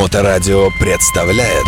[0.00, 1.66] Моторадио представляет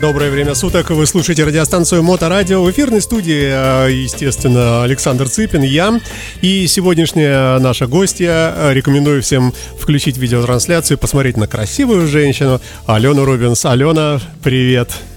[0.00, 0.90] Доброе время суток.
[0.90, 2.62] Вы слушаете радиостанцию Моторадио.
[2.62, 6.00] В эфирной студии, э, естественно, Александр Цыпин, я.
[6.40, 8.54] И сегодняшняя наша гостья.
[8.70, 13.64] Рекомендую всем включить видеотрансляцию, посмотреть на красивую женщину Алену Рубинс.
[13.64, 14.88] Алена, привет.
[14.90, 15.15] Привет,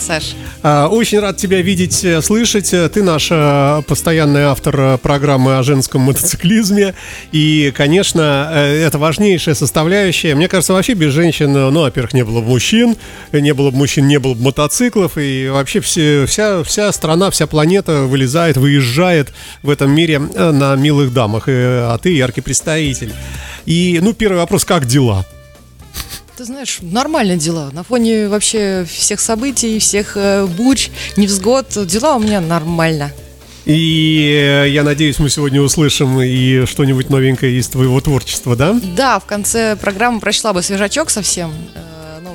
[0.00, 0.34] Саш.
[0.62, 2.72] А, Очень рад тебя видеть, э, слышать.
[2.72, 6.94] Э, Ты наш э, постоянный автор программы о женском мотоциклизме.
[7.30, 10.34] И, конечно, это важнейшая составляющая.
[10.34, 12.96] Мне кажется, вообще без женщин, ну, во-первых, не было бы мужчин,
[13.32, 15.18] не было бы мужчин, не было бы мотоциклов.
[15.18, 19.28] И вообще все, вся, вся страна, вся планета вылезает, выезжает
[19.62, 21.44] в этом мире на милых дамах.
[21.48, 23.12] А ты яркий представитель.
[23.66, 25.26] И, ну, первый вопрос, как дела?
[26.40, 27.68] Ты знаешь, нормально дела.
[27.74, 33.12] На фоне вообще всех событий, всех э, буч, невзгод, дела у меня нормально.
[33.66, 38.74] И э, я надеюсь, мы сегодня услышим и что-нибудь новенькое из твоего творчества, да?
[38.96, 41.52] Да, в конце программы прочла бы свежачок совсем.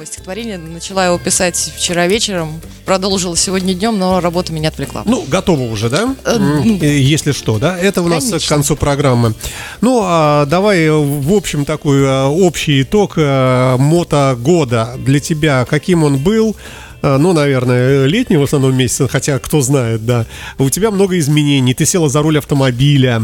[0.05, 0.57] Новое стихотворение.
[0.59, 2.61] Начала его писать вчера вечером.
[2.85, 5.01] Продолжила сегодня днем, но работа меня отвлекла.
[5.03, 6.15] Ну, готово уже, да?
[6.25, 6.37] Э,
[6.79, 7.75] э, Если что, да?
[7.75, 8.45] Это у нас Конечно.
[8.45, 9.33] к концу программы.
[9.81, 15.65] Ну, а давай, э, в общем, такой э, общий итог мото года для тебя.
[15.65, 16.55] Каким он был?
[17.01, 20.27] Ну, наверное, летний в основном месяц, хотя кто знает, да.
[20.59, 21.73] У тебя много изменений.
[21.73, 23.23] Ты села за руль автомобиля,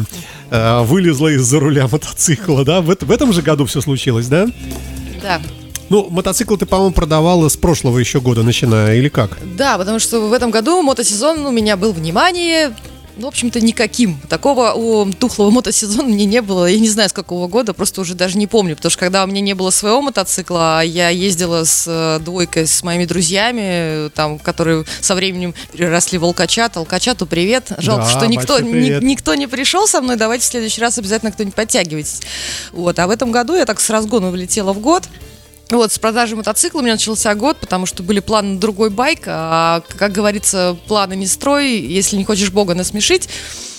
[0.50, 2.82] вылезла из-за руля мотоцикла, да?
[2.82, 4.48] В этом же году все случилось, да?
[5.22, 5.42] Да.
[5.92, 9.38] Ну, мотоцикл ты, по-моему, продавала с прошлого еще года, начиная, или как?
[9.58, 12.74] Да, потому что в этом году мотосезон у меня был внимание.
[13.18, 14.18] Ну, в общем-то, никаким.
[14.30, 16.66] Такого у тухлого мотосезона мне не было.
[16.68, 18.78] Я не знаю, с какого года, просто уже даже не помню.
[18.78, 22.68] Потому что когда у меня не было своего мотоцикла, а я ездила с э, двойкой,
[22.68, 26.34] с моими друзьями, там, которые со временем переросли в.
[26.74, 27.74] Толкачату привет.
[27.80, 30.16] Жалко, Да, что никто, ни- никто не пришел со мной.
[30.16, 32.22] Давайте в следующий раз обязательно кто-нибудь подтягивайтесь.
[32.72, 32.98] Вот.
[32.98, 35.04] А в этом году я так с разгону влетела в год.
[35.70, 39.22] Вот, с продажи мотоцикла у меня начался год, потому что были планы на другой байк,
[39.26, 43.30] а, как говорится, планы не строй, если не хочешь Бога насмешить.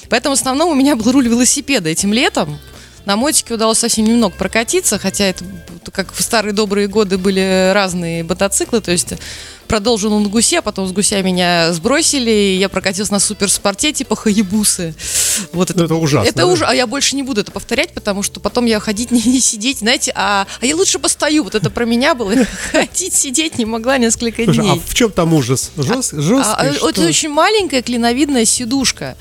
[0.09, 2.59] Поэтому в основном у меня был руль велосипеда этим летом.
[3.05, 5.45] На мотике удалось совсем немного прокатиться, хотя это
[5.93, 9.15] как в старые добрые годы были разные мотоциклы, то есть
[9.73, 14.15] продолжил на гусе, а потом с гуся меня сбросили, и я прокатился на суперспорте типа
[14.15, 14.95] Хаябусы.
[15.55, 16.47] Вот это, Ну, это ужасно, Это да?
[16.47, 19.41] ужасно, а я больше не буду это повторять, потому что потом я ходить не, не
[19.41, 21.43] сидеть, знаете, а, а я лучше постою.
[21.45, 22.35] Вот это про меня было.
[22.73, 24.83] Ходить, сидеть не могла несколько Слушай, а дней.
[24.87, 25.71] в чем там ужас?
[25.75, 26.91] Жест, А, жесткий, а, что?
[26.91, 29.17] это очень маленькая клиновидная сидушка.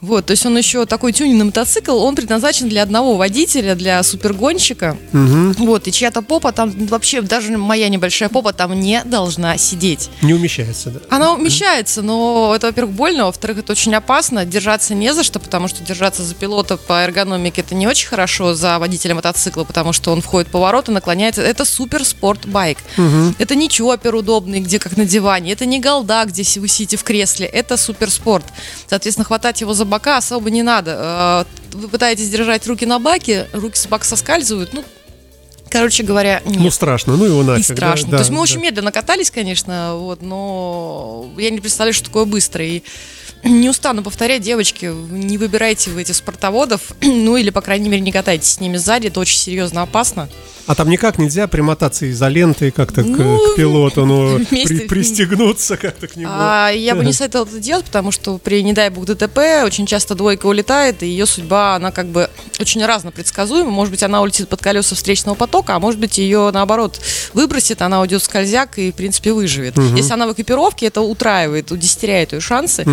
[0.00, 4.96] Вот, то есть он еще такой тюнинный мотоцикл, он предназначен для одного водителя, для супергонщика.
[5.12, 9.73] Вот, и чья-то попа там вообще, даже моя небольшая попа там не должна сидеть.
[10.22, 11.00] Не умещается, да?
[11.10, 14.44] Она умещается, но это, во-первых, больно, во-вторых, это очень опасно.
[14.44, 18.54] Держаться не за что, потому что держаться за пилота по эргономике это не очень хорошо
[18.54, 21.42] за водителя мотоцикла, потому что он входит в повороты, наклоняется.
[21.42, 22.78] Это супер спорт байк.
[23.38, 25.52] Это не чоппер удобный, где как на диване.
[25.52, 27.46] Это не голда, где вы сидите в кресле.
[27.46, 28.44] Это суперспорт.
[28.88, 31.44] Соответственно, хватать его за бока особо не надо.
[31.72, 34.72] Э, Вы пытаетесь держать руки на баке, руки с бака соскальзывают.
[34.72, 34.84] Ну,
[35.70, 36.60] короче говоря, нет.
[36.60, 37.68] Ну, страшно, ну его И нафиг.
[37.68, 38.10] да, страшно.
[38.10, 38.42] да, То есть мы да.
[38.42, 42.64] очень медленно катались, конечно, вот, но я не представляю, что такое быстро.
[42.64, 42.82] И
[43.44, 48.12] не устану повторять, девочки, не выбирайте вы этих спортоводов, ну или, по крайней мере, не
[48.12, 50.28] катайтесь с ними сзади, это очень серьезно опасно.
[50.66, 55.76] А там никак нельзя примотаться изолентой как-то к- Ну, к, пилоту, ну, вместе- при- пристегнуться
[55.76, 56.30] как-то к нему.
[56.34, 59.84] А я бы не советовала это делать, потому что при, не дай бог, ДТП очень
[59.84, 62.30] часто двойка улетает, и ее судьба, она как бы
[62.60, 63.70] очень разно предсказуема.
[63.70, 66.98] Может быть, она улетит под колеса встречного потока, а может быть, ее, наоборот,
[67.34, 69.76] выбросит, она уйдет в скользяк и, в принципе, выживет.
[69.94, 72.86] Если она в экипировке, это утраивает, удесятеряет ее шансы.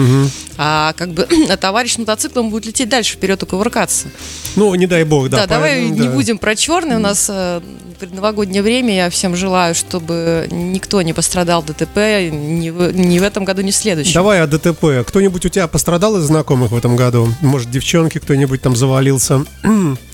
[0.57, 4.07] А как бы а товарищ мотоциклом будет лететь дальше вперед и кувыркаться.
[4.56, 5.38] Ну, не дай бог, да.
[5.38, 6.13] Да, давай поэтому, не да.
[6.13, 6.97] будем про черный.
[6.97, 7.62] У нас э,
[8.00, 8.96] предновогоднее время.
[8.96, 11.97] Я всем желаю, чтобы никто не пострадал в ДТП
[12.31, 14.13] ни в, ни в этом году, ни в следующем.
[14.13, 15.06] Давай о ДТП.
[15.07, 17.29] Кто-нибудь у тебя пострадал из знакомых в этом году?
[17.41, 19.46] Может, девчонки кто-нибудь там завалился?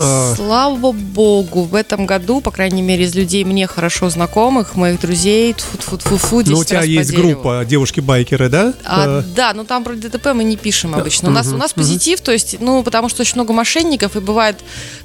[0.00, 5.00] А, Слава богу, в этом году, по крайней мере, из людей мне хорошо знакомых, моих
[5.00, 8.74] друзей, тфу тфу фу Ну, у тебя есть группа девушки-байкеры, да?
[8.84, 11.28] А, Э, да, но там про ДТП мы не пишем обычно.
[11.28, 14.56] У нас, у нас позитив, то есть, ну, потому что очень много мошенников, и бывает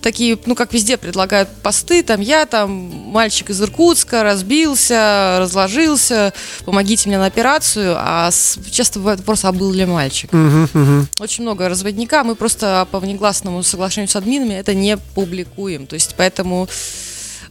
[0.01, 6.33] такие, ну, как везде, предлагают посты, там, я, там, мальчик из Иркутска, разбился, разложился,
[6.65, 10.29] помогите мне на операцию, а с- часто бывает вопрос, а был ли мальчик?
[11.19, 16.15] Очень много разводника, мы просто по внегласному соглашению с админами это не публикуем, то есть,
[16.17, 16.67] поэтому...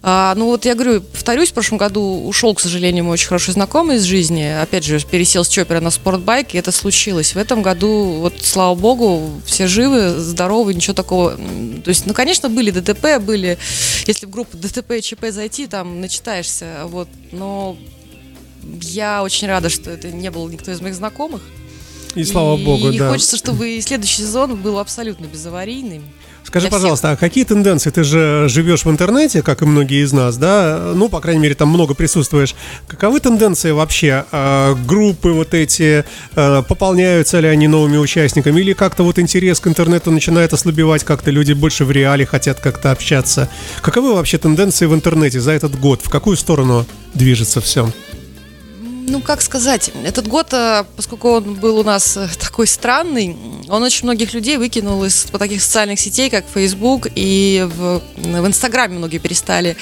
[0.00, 3.52] А, ну вот я говорю, повторюсь, в прошлом году ушел, к сожалению, мой очень хороший
[3.52, 4.44] знакомый из жизни.
[4.44, 7.34] Опять же, пересел с чоппера на спортбайк, и это случилось.
[7.34, 11.32] В этом году, вот слава богу, все живы, здоровы, ничего такого.
[11.32, 13.58] То есть, ну, конечно, были ДТП, были,
[14.06, 17.76] если в группу ДТП и ЧП зайти, там начитаешься, вот, но
[18.82, 21.42] я очень рада, что это не был никто из моих знакомых.
[22.18, 23.10] И слава богу, и да.
[23.10, 26.02] хочется, чтобы следующий сезон был абсолютно безаварийным.
[26.42, 26.80] Скажи, для всех.
[26.80, 27.90] пожалуйста, а какие тенденции?
[27.90, 30.92] Ты же живешь в интернете, как и многие из нас, да?
[30.96, 32.56] Ну, по крайней мере, там много присутствуешь.
[32.88, 34.24] Каковы тенденции вообще?
[34.32, 36.04] А, группы вот эти,
[36.34, 38.60] а, пополняются ли они новыми участниками?
[38.60, 42.90] Или как-то вот интерес к интернету начинает ослабевать, как-то люди больше в реале хотят как-то
[42.90, 43.48] общаться?
[43.80, 46.00] Каковы вообще тенденции в интернете за этот год?
[46.02, 47.92] В какую сторону движется все?
[49.08, 53.36] Ну, как сказать, этот год, э, поскольку он был у нас э, такой странный,
[53.68, 58.98] он очень многих людей выкинул из таких социальных сетей, как Facebook, и в, в Инстаграме
[58.98, 59.76] многие перестали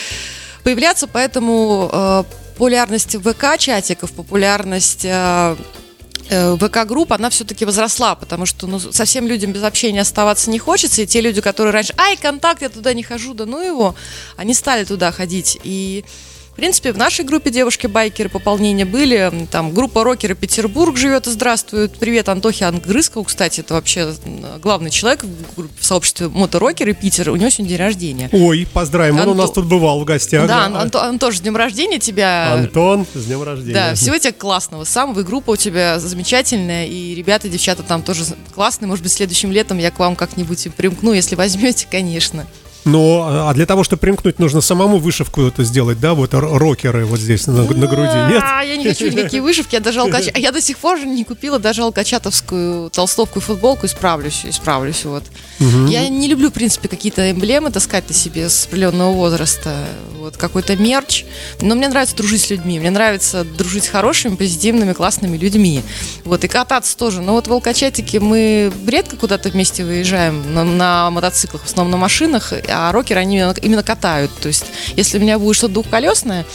[0.62, 5.06] появляться, поэтому э, популярность ВК-чатиков, популярность
[6.28, 11.06] ВК-групп, она все-таки возросла, потому что ну, совсем людям без общения оставаться не хочется, и
[11.06, 13.96] те люди, которые раньше, ай, контакт, я туда не хожу, да ну его,
[14.36, 16.04] они стали туда ходить, и
[16.56, 19.30] в принципе, в нашей группе девушки-байкеры пополнения были.
[19.50, 21.98] Там группа рокеры Петербург живет и здравствует.
[21.98, 24.14] Привет Антохе Ангрызкову, кстати, это вообще
[24.62, 27.28] главный человек в, в сообществе моторокеры Питер.
[27.28, 28.30] У него сегодня день рождения.
[28.32, 30.48] Ой, поздравим, он у нас тут бывал в гостях.
[30.48, 32.54] Да, Анто- Антон, с днем рождения тебя.
[32.54, 33.74] Антон, с днем рождения.
[33.74, 34.84] Да, всего тебе классного.
[34.84, 38.24] Самого и группа у тебя замечательная, и ребята, девчата там тоже
[38.54, 38.88] классные.
[38.88, 42.46] Может быть, следующим летом я к вам как-нибудь примкну, если возьмете, конечно.
[42.86, 47.18] Но а для того, чтобы примкнуть, нужно самому вышивку эту сделать, да, вот рокеры вот
[47.18, 48.42] здесь на, на груди, нет?
[48.46, 50.28] А, я не хочу никакие вышивки, я даже алкач...
[50.32, 55.04] а Я до сих пор же не купила даже алкачатовскую толстовку и футболку, исправлюсь, исправлюсь,
[55.04, 55.24] вот.
[55.58, 59.86] Я не люблю, в принципе, какие-то эмблемы таскать на себе с определенного возраста,
[60.18, 61.24] вот, какой-то мерч,
[61.60, 65.82] но мне нравится дружить с людьми, мне нравится дружить с хорошими, позитивными, классными людьми,
[66.24, 71.10] вот, и кататься тоже, но вот в алкачатике мы редко куда-то вместе выезжаем на, на
[71.10, 74.64] мотоциклах, в основном на машинах, а рокеры, они именно катают, то есть,
[74.96, 76.46] если у меня будет что-то двухколесное,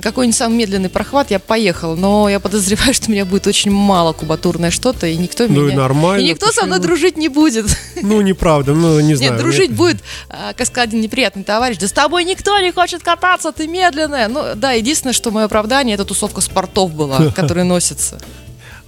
[0.00, 3.70] на какой-нибудь самый медленный прохват я поехала, но я подозреваю, что у меня будет очень
[3.70, 5.76] мало кубатурное что-то, и никто Ну и меня...
[5.76, 6.88] нормально, И никто со мной почему?
[6.94, 7.66] дружить не будет.
[8.00, 9.32] Ну, неправда, ну, не знаю.
[9.32, 9.98] Нет, дружить будет,
[10.30, 14.28] а, как неприятный товарищ, да с тобой никто не хочет кататься, ты медленная.
[14.28, 18.18] Ну, да, единственное, что мое оправдание, это тусовка спортов была, которые носятся.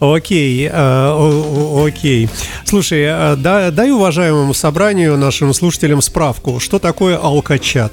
[0.00, 2.28] Окей, э, окей.
[2.64, 7.92] Слушай, э, да- дай уважаемому собранию, нашим слушателям справку, что такое алкачат?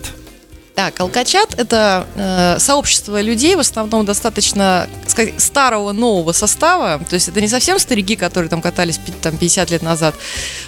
[0.80, 7.04] Так, Алкачат– это э, сообщество людей, в основном достаточно сказать, старого, нового состава.
[7.10, 10.16] То есть это не совсем старики, которые там катались там, 50 лет назад.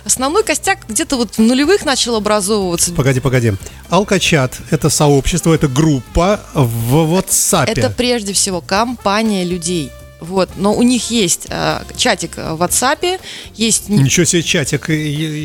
[0.03, 2.91] Основной костяк где-то вот в нулевых начал образовываться.
[2.91, 3.53] Погоди, погоди.
[3.89, 7.67] Алкачат– это сообщество, это группа в WhatsApp.
[7.67, 9.93] Это прежде всего компания людей.
[10.21, 13.19] Вот, но у них есть э, чатик в WhatsApp,
[13.55, 14.89] есть Ничего себе чатик.
[14.91, 14.93] И-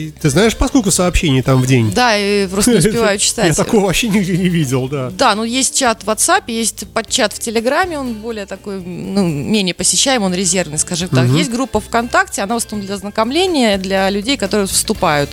[0.08, 1.90] и- Ты знаешь, по сколько сообщений там в день?
[1.93, 3.56] да, и просто не успеваю Я читать.
[3.56, 5.11] такого вообще нигде не видел, да.
[5.11, 9.75] Да, ну есть чат в WhatsApp, есть подчат в Телеграме, он более такой, ну, менее
[9.75, 11.26] посещаемый, он резервный, скажем так.
[11.28, 15.31] Есть группа ВКонтакте, она в основном для знакомления, для людей, которые вступают.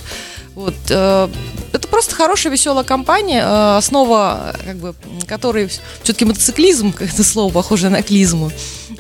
[0.56, 1.28] Вот, э,
[1.72, 4.94] это просто хорошая, веселая компания, э, основа, как бы,
[5.28, 5.68] которой
[6.04, 8.52] все-таки мотоциклизм, это слово похоже на клизму.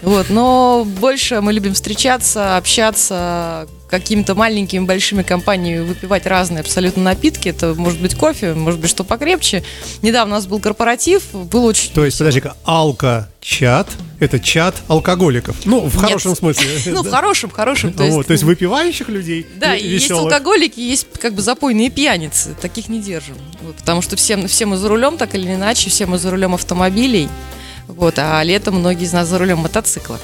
[0.03, 7.49] Вот, но больше мы любим встречаться, общаться, какими-то маленькими, большими компаниями выпивать разные абсолютно напитки.
[7.49, 9.63] Это может быть кофе, может быть что покрепче.
[10.01, 11.91] Недавно у нас был корпоратив, было очень...
[11.93, 13.87] То есть, подожди-ка, алка-чат–
[14.19, 15.55] это чат алкоголиков.
[15.65, 16.05] Ну, в Нет.
[16.05, 16.67] хорошем смысле.
[16.93, 17.93] Ну, в хорошем, в хорошем.
[17.93, 22.55] То есть, то есть выпивающих людей Да, есть алкоголики, есть как бы запойные пьяницы.
[22.59, 23.35] Таких не держим.
[23.77, 27.29] Потому что все, все мы за рулем, так или иначе, все мы за рулем автомобилей.
[27.87, 30.19] Вот, а летом многие из нас за рулем мотоцикла.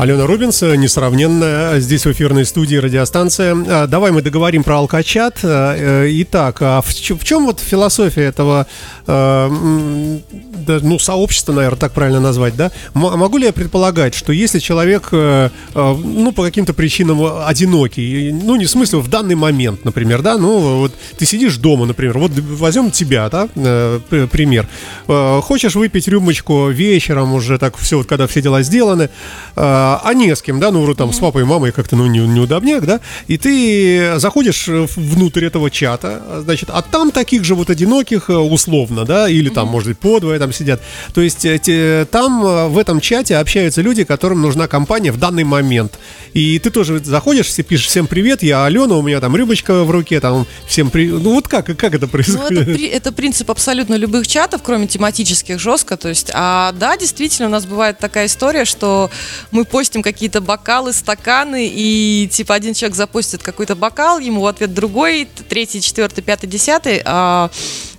[0.00, 3.56] Алена Рубинс, э, несравненная, здесь в эфирной студии радиостанция.
[3.68, 5.40] А, Давай мы договорим про алкачат.
[5.42, 8.68] Э, э, Итак, а в в чем вот философия этого,
[9.08, 12.70] э, ну, сообщества, наверное, так правильно назвать, да?
[12.94, 18.30] М- Могу ли я предполагать, что если человек, э, э, ну, по каким-то причинам одинокий,
[18.30, 22.18] ну, не в смысле, в данный момент, например, да, ну, вот ты сидишь дома, например,
[22.18, 23.98] вот возьмем тебя, да, э,
[24.30, 24.68] пример.
[25.08, 29.08] Э, Хочешь выпить рюмочку вечером уже, так все, вот когда все дела сделаны,
[29.56, 31.96] э, а, а не с кем, да, ну, вроде там с папой и мамой как-то,
[31.96, 37.54] ну, не, неудобняк, да, и ты заходишь внутрь этого чата, значит, а там таких же
[37.54, 40.80] вот одиноких, э, условно, да, или там, может быть, по двое там сидят.
[41.14, 45.44] То есть эти, там э, в этом чате общаются люди, которым нужна компания в данный
[45.44, 45.98] момент.
[46.34, 50.20] И ты тоже заходишь, пишешь всем привет, я Алена, у меня там рыбочка в руке,
[50.20, 51.22] там всем привет.
[51.22, 52.66] Ну вот как, как это происходит?
[52.66, 55.96] Ну, это, это принцип абсолютно любых чатов, кроме тематических, жестко.
[55.96, 59.10] То есть, а да, действительно, у нас бывает такая история, что
[59.50, 64.74] мы постим какие-то бокалы, стаканы, и типа один человек запостит какой-то бокал, ему в ответ
[64.74, 67.48] другой, третий, четвертый, пятый, десятый, а,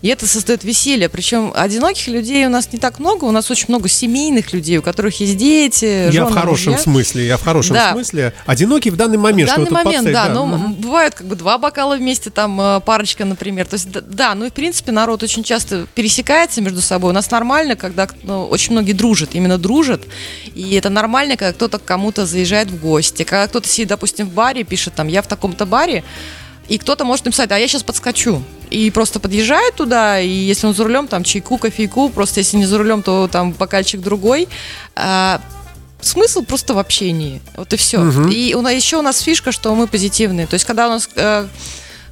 [0.02, 1.10] и это создает веселье.
[1.10, 4.82] Причем одиноких людей у нас не так много, у нас очень много семейных людей, у
[4.82, 6.84] которых есть дети, Я в хорошем мужья.
[6.84, 7.92] смысле, я в хорошем да.
[7.92, 8.34] смысле.
[8.46, 9.52] Одинокий в данный момент.
[9.52, 10.34] В данный момент, да, да.
[10.34, 10.70] Но угу.
[10.76, 13.66] бывают как бы два бокала вместе, там э, парочка, например.
[13.66, 17.12] То есть, да, ну и в принципе народ очень часто пересекается между собой.
[17.12, 20.04] У нас нормально, когда ну, очень многие дружат, именно дружат.
[20.56, 23.24] И это нормально, когда кто-то к кому-то заезжает в гости.
[23.24, 26.04] Когда кто-то сидит, допустим, в баре, пишет там, я в таком-то баре,
[26.70, 28.44] и кто-то может написать, а я сейчас подскочу.
[28.70, 32.66] И просто подъезжает туда, и если он за рулем, там чайку, кофейку, просто если не
[32.66, 34.48] за рулем, то там бокальчик другой.
[34.96, 35.42] А,
[36.02, 37.42] смысл просто в общении.
[37.56, 38.00] Вот и все.
[38.00, 38.30] Угу.
[38.30, 40.48] И у нас, еще у нас фишка, что мы позитивные.
[40.48, 41.48] То есть, когда у нас э,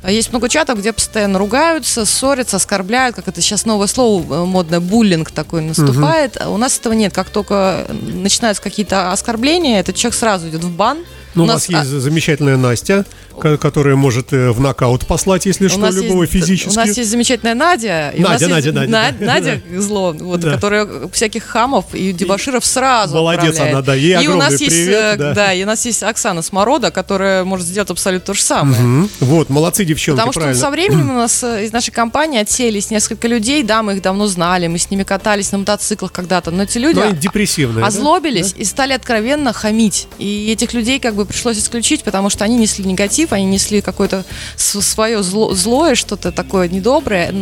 [0.05, 4.79] есть много чатов, где постоянно ругаются, ссорятся, оскорбляют, как это сейчас новое слово э, модное,
[4.79, 6.37] буллинг такой наступает.
[6.37, 6.53] Угу.
[6.53, 7.13] У нас этого нет.
[7.13, 10.99] Как только начинаются какие-то оскорбления, этот человек сразу идет в бан.
[11.37, 11.99] Ну, у, у нас есть а...
[11.99, 13.05] замечательная Настя,
[13.39, 16.69] которая может э, в нокаут послать, если что, любого есть, физически.
[16.69, 18.09] У нас есть замечательная Надя.
[18.15, 19.25] И Надя, Надя, Надя, Надя.
[19.25, 20.53] Надя зло, вот, да.
[20.53, 23.73] которая всяких хамов и дебаширов сразу Молодец отправляет.
[23.75, 25.33] она, да, ей и у нас есть, привет, э, да.
[25.33, 28.81] да, и у нас есть Оксана Сморода, которая может сделать абсолютно то же самое.
[28.81, 29.09] Угу.
[29.19, 30.55] Вот, молодцы девчонки, Потому правильно.
[30.55, 34.01] что со временем у нас э, из нашей компании отселись несколько людей, да, мы их
[34.01, 38.53] давно знали, мы с ними катались на мотоциклах когда-то, но эти люди но депрессивные, озлобились
[38.53, 38.61] да?
[38.61, 40.07] и стали откровенно хамить.
[40.17, 44.25] И этих людей как бы пришлось исключить, потому что они несли негатив, они несли какое-то
[44.55, 47.33] свое зло, злое, что-то такое недоброе.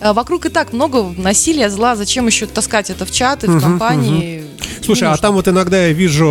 [0.00, 4.44] А вокруг и так много насилия, зла, зачем еще таскать это в чаты, в компании?
[4.86, 6.24] Слушай, а там вот иногда я вижу,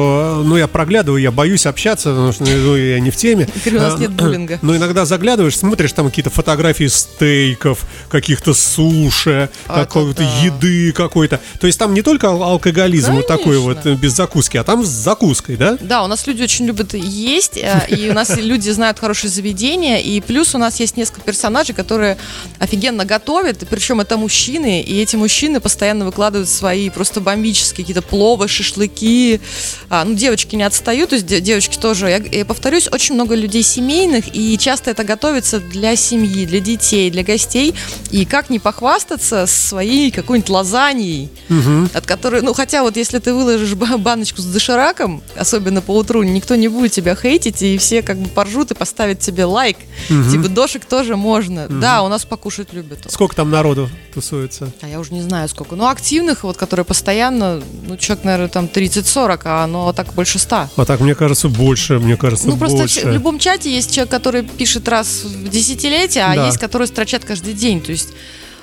[0.45, 3.47] ну я проглядываю, я боюсь общаться, потому что ну, я не в теме.
[3.55, 4.59] Теперь у нас нет буллинга.
[4.61, 11.39] Но иногда заглядываешь, смотришь там какие-то фотографии стейков, каких-то суши, а, какой-то еды какой-то.
[11.59, 15.57] То есть там не только алкоголизм вот такой вот без закуски, а там с закуской,
[15.57, 15.77] да?
[15.81, 20.01] Да, у нас люди очень любят есть, Э, и у нас люди знают хорошее заведение,
[20.01, 22.17] и плюс у нас есть несколько персонажей, которые
[22.59, 28.47] офигенно готовят, причем это мужчины, и эти мужчины постоянно выкладывают свои просто бомбические какие-то пловы,
[28.47, 29.41] шашлыки.
[29.89, 32.09] А, ну, девочки не отстают, то есть девочки тоже.
[32.09, 37.09] Я, я повторюсь, очень много людей семейных, и часто это готовится для семьи, для детей,
[37.09, 37.73] для гостей.
[38.11, 41.89] И как не похвастаться своей какой-нибудь лазаньей, угу.
[41.93, 46.55] от которой, ну, хотя вот если ты выложишь баночку с дошираком, особенно по утру, никто
[46.55, 49.77] не будет тебя хейтить, и все как бы поржут и поставят тебе лайк.
[50.09, 50.31] Угу.
[50.31, 51.65] Типа дошек тоже можно.
[51.65, 51.75] Угу.
[51.75, 52.99] Да, у нас покушать любят.
[53.09, 54.71] Сколько там народу тусуется?
[54.81, 55.75] А я уже не знаю сколько.
[55.75, 60.69] Ну, активных, вот, которые постоянно, ну, человек, наверное, там 30-40, а оно так больше 100.
[60.75, 63.01] А так, мне кажется, больше, мне кажется, Ну, просто больше.
[63.07, 66.45] в любом чате есть человек, который пишет раз в десятилетие, а да.
[66.47, 67.81] есть, которые строчат каждый день.
[67.81, 68.09] То есть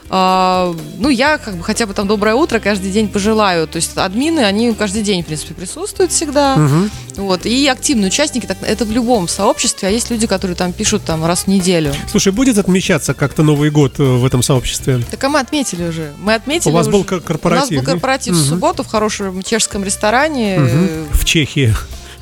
[0.09, 3.67] ну, я как бы хотя бы там доброе утро каждый день пожелаю.
[3.67, 6.55] То есть админы, они каждый день, в принципе, присутствуют всегда.
[6.55, 7.23] Угу.
[7.25, 7.47] Вот.
[7.47, 11.25] И активные участники, так, это в любом сообществе, а есть люди, которые там пишут там
[11.25, 11.95] раз в неделю.
[12.11, 15.03] Слушай, будет отмечаться как-то Новый год э, в этом сообществе?
[15.11, 16.13] Так а мы отметили уже.
[16.19, 16.97] Мы отметили У вас уже.
[16.97, 17.71] был корпоратив?
[17.71, 18.43] У нас был корпоратив угу.
[18.43, 20.59] в субботу в хорошем чешском ресторане.
[20.61, 21.19] Угу.
[21.19, 21.75] В Чехии.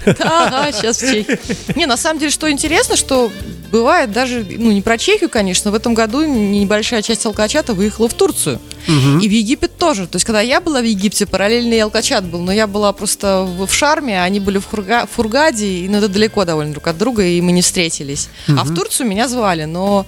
[0.20, 1.38] Ага, сейчас в Чехии.
[1.76, 3.30] Не, на самом деле, что интересно, что
[3.70, 8.14] бывает даже, ну, не про Чехию, конечно, в этом году небольшая часть алкачата выехала в
[8.14, 8.60] Турцию.
[8.88, 9.20] Угу.
[9.20, 10.06] И в Египет тоже.
[10.06, 13.66] То есть, когда я была в Египте, параллельный алкачат был, но я была просто в,
[13.66, 16.86] в Шарме, а они были в, Хурга, в Фургаде, и ну, это далеко довольно друг
[16.86, 18.28] от друга, и мы не встретились.
[18.48, 18.58] Угу.
[18.58, 20.06] А в Турцию меня звали, но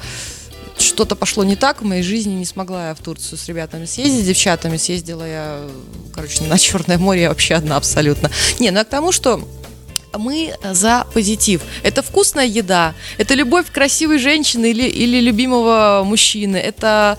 [0.78, 4.22] что-то пошло не так в моей жизни, не смогла я в Турцию с ребятами съездить,
[4.22, 5.60] с девчатами съездила я,
[6.14, 8.30] короче, на Черное море вообще одна абсолютно.
[8.58, 9.46] Не, ну а к тому, что
[10.18, 11.62] мы за позитив.
[11.82, 17.18] Это вкусная еда, это любовь красивой женщины или, или любимого мужчины, это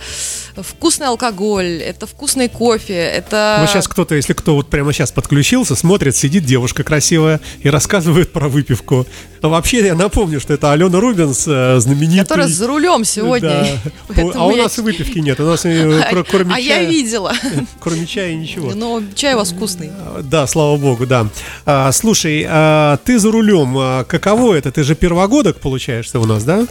[0.62, 3.58] вкусный алкоголь, это вкусный кофе, это...
[3.62, 8.32] Вот сейчас кто-то, если кто вот прямо сейчас подключился, смотрит, сидит девушка красивая и рассказывает
[8.32, 9.08] про выпивку.
[9.42, 12.24] А вообще я напомню, что это Алена Рубинс, э, знаменитый...
[12.24, 13.66] Которая за рулем сегодня.
[14.10, 14.24] Да.
[14.36, 16.56] А у нас и выпивки нет, у нас э, кроме чая...
[16.56, 17.34] А я видела.
[17.80, 18.74] Кроме чая ничего.
[18.74, 19.92] Но чай у вас вкусный.
[20.22, 21.28] Да, слава богу, да.
[21.66, 24.72] А, слушай, а, ты за рулем, каково это?
[24.72, 26.66] Ты же первогодок получаешься у нас, да?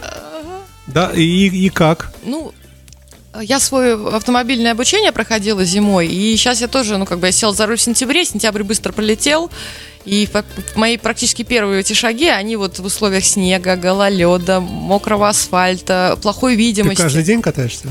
[0.87, 2.11] Да, и, и как?
[2.25, 2.53] Ну,
[3.41, 7.53] я свое автомобильное обучение проходила зимой, и сейчас я тоже, ну, как бы я села
[7.53, 9.49] за руль в сентябре, сентябрь быстро пролетел,
[10.05, 10.27] И
[10.75, 16.57] мои практически первые эти шаги, они вот в условиях снега, гололеда, мокрого асфальта, плохой Ты
[16.57, 17.01] видимости.
[17.01, 17.87] каждый день катаешься?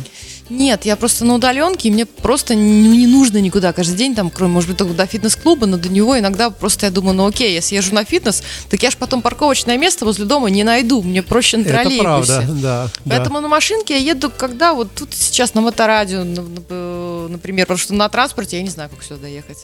[0.52, 4.52] Нет, я просто на удаленке, и мне просто не, нужно никуда каждый день, там, кроме,
[4.52, 7.62] может быть, только до фитнес-клуба, но до него иногда просто я думаю, ну окей, я
[7.62, 11.56] съезжу на фитнес, так я ж потом парковочное место возле дома не найду, мне проще
[11.56, 12.02] на Это троллейбусе.
[12.02, 12.88] правда, да.
[13.04, 13.16] да.
[13.16, 17.78] Поэтому на машинке я еду, когда вот тут сейчас на моторадио, на- на- например, потому
[17.78, 19.58] что на транспорте я не знаю, как сюда доехать.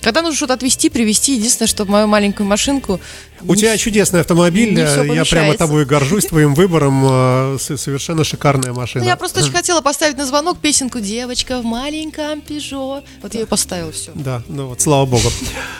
[0.00, 3.00] Когда нужно что-то отвезти, привезти, единственное, чтобы мою маленькую машинку...
[3.46, 9.04] У тебя чудесный автомобиль, э, я прямо тобой горжусь, твоим выбором, э, совершенно шикарная машина.
[9.04, 13.02] Ну, я просто очень хотела поставить на звонок песенку «Девочка в маленьком Пежо».
[13.22, 14.12] Вот я ее поставила, все.
[14.14, 15.30] Да, ну вот, слава богу.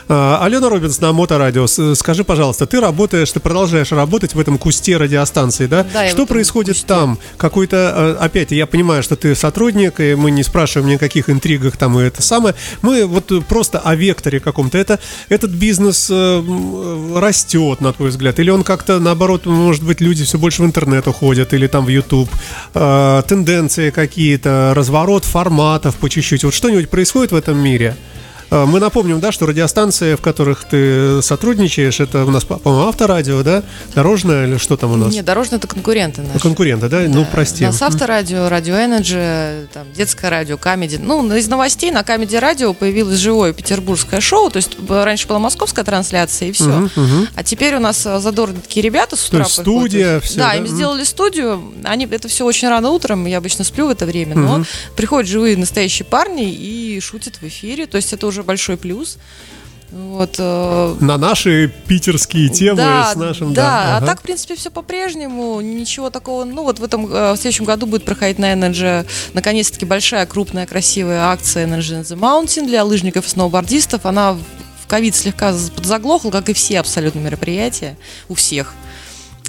[0.09, 4.97] А, Алена Робинс на Моторадио, скажи, пожалуйста, ты работаешь, ты продолжаешь работать в этом кусте
[4.97, 5.87] радиостанции, да?
[5.93, 7.19] Да, Что происходит там?
[7.37, 11.31] Какой-то, э, опять, я понимаю, что ты сотрудник, и мы не спрашиваем ни о каких
[11.31, 12.55] интригах там и это самое.
[12.83, 14.79] Мы вот э, просто о векторе каком-то.
[14.79, 17.19] Это, этот бизнес э, э,
[17.53, 18.39] растет, на твой взгляд?
[18.39, 21.89] Или он как-то, наоборот, может быть, люди все больше в интернет уходят, или там в
[21.89, 22.31] YouTube?
[22.75, 26.45] Э, Тенденции какие-то, разворот форматов по чуть-чуть.
[26.45, 27.97] Вот что-нибудь происходит в этом мире?
[28.53, 32.87] Э, Мы напомним, да, что радиостанции, в которых ты сотрудничаешь, это у нас, по- по-моему,
[32.89, 33.63] авторадио, да?
[33.95, 35.11] Дорожное или что там у нас?
[35.13, 36.39] Нет, дорожные это конкуренты наши.
[36.39, 37.01] Конкуренты, да?
[37.09, 37.65] Ну, прости.
[37.65, 40.97] У нас авторадио, радио Energy, там, детское радио, Comedy.
[41.03, 44.51] Ну, из новостей на Comedy радио появилось живое петербургское шоу.
[44.51, 46.65] То есть раньше была московская трансляция, и все.
[46.65, 47.29] Мгм, мгм.
[47.35, 50.55] А теперь у нас а, задорные такие ребята с утра есть студия, всё, да, да?
[50.57, 51.73] им сделали студию.
[51.85, 54.35] Они, это все очень рано утром, я обычно сплю в это время.
[54.37, 54.63] Но
[54.95, 57.87] приходят живые настоящие парни и шутят в эфире.
[57.87, 59.19] То есть это уже большой плюс.
[59.93, 63.53] Вот, э, На наши питерские темы да, с нашим...
[63.53, 64.07] да, а ага.
[64.07, 66.45] так, в принципе, все по-прежнему, ничего такого.
[66.45, 70.67] Ну, вот в этом, э, в следующем году будет проходить на Energy, наконец-таки, большая, крупная,
[70.67, 74.07] красивая акция Energy in the Mountain для лыжников и сноубордистов.
[74.07, 77.99] Она в ковид слегка подзаглохла, как и все абсолютно мероприятия
[78.31, 78.73] у всех.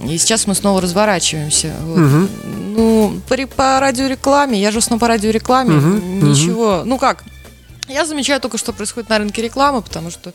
[0.04, 1.72] И сейчас мы снова разворачиваемся.
[1.84, 2.00] Вот.
[2.00, 2.30] Мгм.
[2.76, 7.24] Ну, по, по радиорекламе, я же основном по радиорекламе, Мгм, ничего, ну как,
[7.88, 10.34] я замечаю только, что происходит на рынке рекламы, потому что,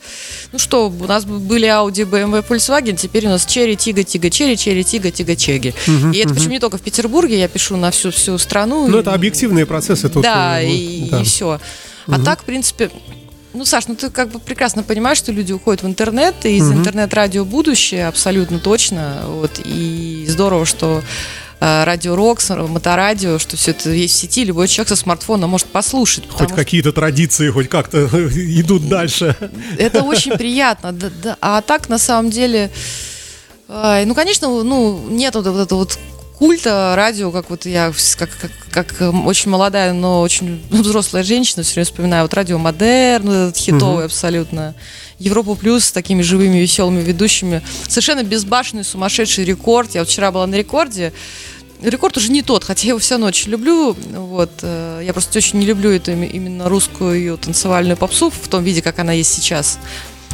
[0.53, 4.57] ну что, у нас были Audi, BMW, Volkswagen, теперь у нас Черри, Тига, Тига, Черри,
[4.57, 5.75] Черри, Тига, Тига, Чеги.
[6.13, 8.87] И это причем не только в Петербурге, я пишу на всю всю страну.
[8.89, 10.23] Ну, И- это объективные процессы тут.
[10.23, 11.23] Да, э, и, да.
[11.25, 11.61] все.
[12.07, 12.91] А так, в принципе,
[13.55, 16.71] ну, Саш, ну ты как бы прекрасно понимаешь, что люди уходят в интернет, и за
[16.71, 19.23] интернет-радио будущее абсолютно точно.
[19.27, 21.03] Вот, и здорово, что
[21.61, 26.25] Радио Рокс, Моторадио, что все это есть в сети, любой человек со смартфона может послушать.
[26.29, 29.35] Хоть что какие-то традиции, хоть как-то идут дальше.
[29.77, 30.97] Это очень приятно.
[31.41, 32.71] А так, на самом деле,
[33.69, 35.99] ну, конечно, ну, нет вот этого вот
[36.39, 41.65] культа радио, как вот я, как, как, как эм, очень молодая, но очень взрослая женщина,
[41.65, 44.75] все время вспоминаю вот радио Модерн, этот хитовый абсолютно,
[45.19, 49.95] Европу Плюс с такими живыми, веселыми ведущими, совершенно безбашенный, сумасшедший рекорд.
[49.95, 51.13] Я вчера была на рекорде,
[51.81, 53.93] Рекорд уже не тот, хотя я его равно очень люблю.
[53.93, 58.49] Вот, э, я просто очень не люблю эту им- именно русскую ее танцевальную попсу в
[58.49, 59.79] том виде, как она есть сейчас.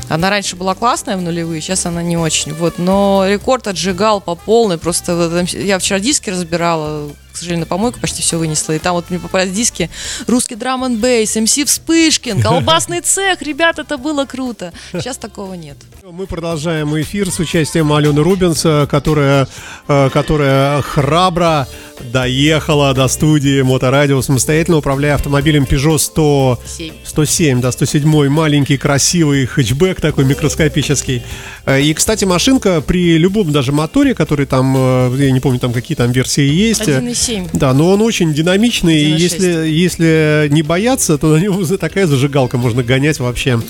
[0.09, 2.55] Она раньше была классная в нулевые, сейчас она не очень.
[2.55, 4.79] Вот, но рекорд отжигал по полной.
[4.79, 8.75] Просто я вчера диски разбирала, к сожалению, на помойку почти все вынесла.
[8.75, 9.91] И там вот мне попались диски
[10.29, 13.43] русский драм н бейс, МС Вспышкин, колбасный цех.
[13.43, 14.73] Ребят, это было круто.
[14.93, 15.77] Сейчас такого нет.
[16.09, 19.49] Мы продолжаем эфир с участием Алены Рубинса, которая,
[19.89, 21.67] э, которая храбро
[22.13, 26.61] доехала до студии Моторадио самостоятельно, управляя автомобилем Peugeot 100...
[27.05, 31.23] 107, да, 107 маленький, красивый хэтчбэк такой микроскопический.
[31.67, 35.73] Э, и, кстати, машинка при любом даже моторе, который там, э, я не помню, там
[35.73, 36.87] какие там версии есть.
[37.25, 37.49] 7.
[37.55, 42.59] Да, но он очень динамичный, и если, если не бояться, то на него такая зажигалка
[42.59, 43.61] можно гонять вообще.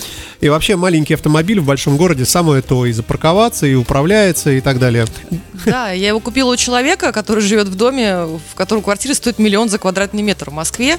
[0.41, 4.79] И вообще маленький автомобиль в большом городе самое то и запарковаться, и управляется, и так
[4.79, 5.05] далее.
[5.65, 9.69] Да, я его купила у человека, который живет в доме, в котором квартира стоит миллион
[9.69, 10.97] за квадратный метр в Москве.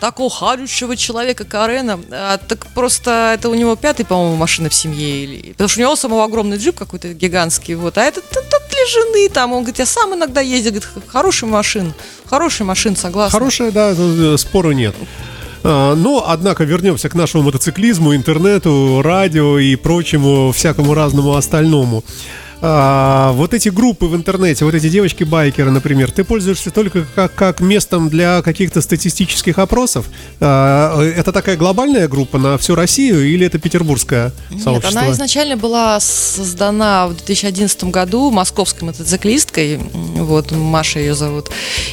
[0.00, 2.00] Такого харющего человека Карена.
[2.10, 5.24] А, так просто это у него пятый, по-моему, машина в семье.
[5.24, 5.52] Или...
[5.52, 7.74] Потому что у него самого огромный джип какой-то гигантский.
[7.74, 7.96] Вот.
[7.96, 9.52] А этот, этот для жены там.
[9.52, 10.72] Он говорит, я сам иногда ездил.
[10.72, 12.28] Говорит, хорошая машина машин.
[12.28, 13.38] Хороший машин, согласна.
[13.38, 14.94] Хорошая, да, э, спору нет.
[15.64, 22.04] А, Но, однако, вернемся к нашему мотоциклизму, интернету, радио и прочему всякому разному остальному.
[22.64, 27.60] А, вот эти группы в интернете, вот эти девочки-байкеры, например, ты пользуешься только как, как
[27.60, 30.08] местом для каких-то статистических опросов?
[30.38, 34.70] А, это такая глобальная группа на всю Россию или это петербургская сообщество?
[34.70, 41.50] Нет, она изначально была создана в 2011 году московской мотоциклисткой, вот, Маша ее зовут.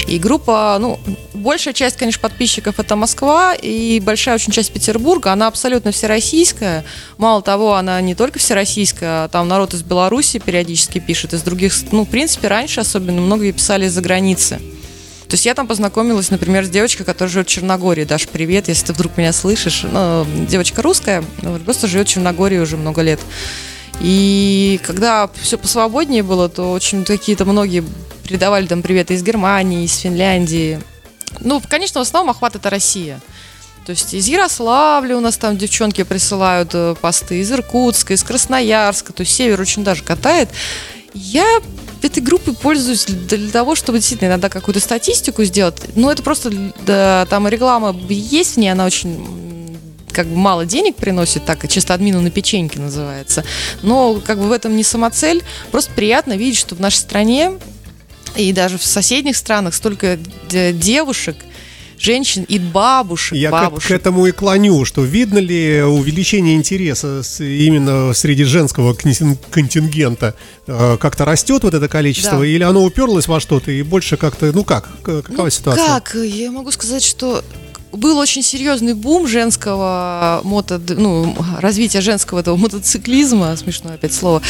[0.07, 0.99] И группа, ну,
[1.33, 6.85] большая часть, конечно, подписчиков это Москва, и большая очень часть Петербурга, она абсолютно всероссийская.
[7.17, 10.58] Мало того, она не только всероссийская, а там народ из Беларуси периодически
[10.99, 14.59] пишет, из других, ну, в принципе, раньше особенно многие писали из-за границы.
[15.27, 18.03] То есть я там познакомилась, например, с девочкой, которая живет в Черногории.
[18.03, 19.83] Даш, привет, если ты вдруг меня слышишь.
[19.83, 21.23] Ну, девочка русская,
[21.65, 23.19] просто живет в Черногории уже много лет.
[24.01, 27.83] И когда все посвободнее было, то очень какие-то многие
[28.23, 30.79] передавали там приветы из Германии, из Финляндии.
[31.41, 33.19] Ну, конечно, в основном охват это Россия.
[33.89, 39.13] То есть из Ярославля у нас там девчонки присылают э, посты, из Иркутска, из Красноярска,
[39.13, 40.49] то есть север очень даже катает.
[41.15, 41.59] Я
[42.03, 45.75] этой группой пользуюсь для того, чтобы действительно иногда какую-то статистику сделать.
[45.95, 46.51] Ну, это просто,
[46.85, 49.75] да, там реклама есть в ней, она очень
[50.11, 53.43] как бы мало денег приносит, так чисто админу на печеньке называется.
[53.81, 55.41] Но как бы в этом не самоцель.
[55.71, 57.53] Просто приятно видеть, что в нашей стране
[58.35, 61.37] и даже в соседних странах столько девушек,
[61.99, 63.37] женщин и бабушек.
[63.37, 63.83] Я бабушек.
[63.83, 70.35] К, к этому и клоню, что видно ли увеличение интереса с, именно среди женского контингента?
[70.67, 72.45] Э, как-то растет вот это количество, да.
[72.45, 75.85] или оно уперлось во что-то и больше как-то, ну как, какова ну, ситуация?
[75.85, 76.15] Как?
[76.15, 77.43] Я могу сказать, что
[77.91, 84.41] был очень серьезный бум женского мото, ну, развития женского этого мотоциклизма, смешное опять слово,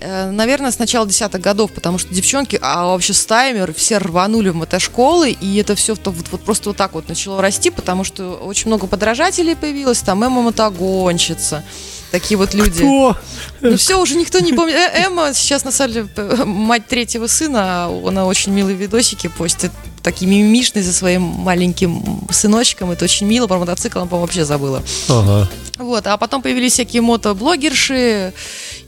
[0.00, 4.56] э, наверное, с начала десятых годов, потому что девчонки, а вообще стаймер, все рванули в
[4.56, 8.66] мотошколы, и это все вот, вот просто вот так вот начало расти, потому что очень
[8.68, 11.64] много подражателей появилось, там Эмма Мотогонщица,
[12.10, 12.78] такие вот люди.
[12.78, 13.16] Кто?
[13.60, 14.74] Ну все, уже никто не помнит.
[14.74, 16.08] Э, Эмма сейчас, на самом деле,
[16.44, 19.70] мать третьего сына, она очень милые видосики постит
[20.06, 22.92] такие мимишные за своим маленьким сыночком.
[22.92, 23.48] Это очень мило.
[23.48, 24.80] Про мотоцикл она, по-моему, вообще забыла.
[25.08, 25.48] Ага.
[25.78, 28.32] Вот, а потом появились всякие мотоблогерши,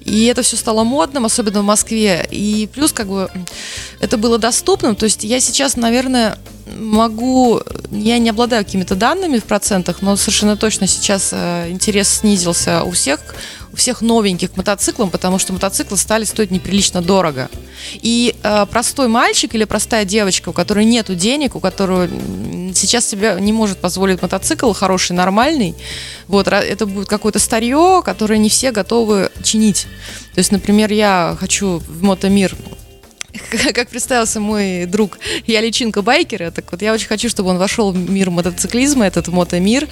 [0.04, 2.24] и это все стало модным, особенно в Москве.
[2.30, 3.28] И плюс, как бы,
[3.98, 4.94] это было доступным.
[4.94, 6.38] То есть я сейчас, наверное,
[6.78, 12.84] могу, я не обладаю какими-то данными в процентах, но совершенно точно сейчас э, интерес снизился
[12.84, 13.18] у всех,
[13.72, 17.48] у всех новеньких к мотоциклам, потому что мотоциклы стали стоить неприлично дорого.
[17.94, 22.08] И э, простой мальчик или простая девочка, у которой нету денег, у которой
[22.74, 25.74] сейчас себе не может позволить мотоцикл хороший, нормальный,
[26.26, 29.86] вот, это будет какое-то старье, которое не все готовы чинить.
[30.34, 32.54] То есть, например, я хочу в мотомир
[33.74, 37.92] как представился мой друг, я личинка байкера, так вот я очень хочу, чтобы он вошел
[37.92, 39.88] в мир мотоциклизма, этот мотомир.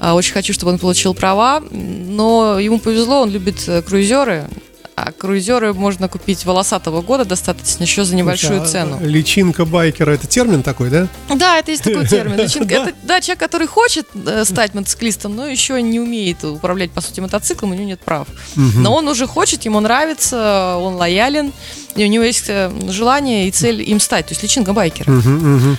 [0.00, 4.48] А, очень хочу, чтобы он получил права, но ему повезло, он любит э, круизеры,
[4.96, 8.98] а круизеры можно купить волосатого года достаточно еще за небольшую Слушай, цену.
[9.00, 11.08] А личинка байкера это термин такой, да?
[11.34, 12.36] Да, это есть такой термин.
[12.40, 12.74] Личинка.
[12.74, 17.20] Это да, человек, который хочет э, стать мотоциклистом, но еще не умеет управлять, по сути,
[17.20, 18.28] мотоциклом, у него нет прав.
[18.56, 21.52] Но он уже хочет, ему нравится, он лоялен,
[21.96, 25.10] и у него есть э, желание и цель им стать, то есть личинка байкера.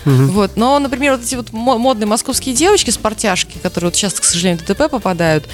[0.05, 0.57] Вот.
[0.57, 4.65] Но, например, вот эти вот модные московские девочки, спортяшки, которые вот сейчас, к сожалению, в
[4.65, 5.47] ДТП попадают,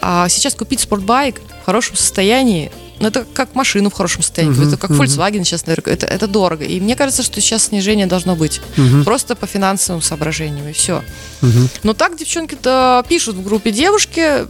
[0.00, 4.68] а сейчас купить спортбайк в хорошем состоянии ну, это как машину в хорошем состоянии, uh-huh,
[4.68, 5.04] это как uh-huh.
[5.04, 6.64] Volkswagen сейчас, наверное, это, это дорого.
[6.64, 8.60] И мне кажется, что сейчас снижение должно быть.
[8.76, 9.04] Uh-huh.
[9.04, 11.04] Просто по финансовым соображениям, и все.
[11.40, 11.68] Uh-huh.
[11.84, 14.46] Но так девчонки-то пишут в группе девушки,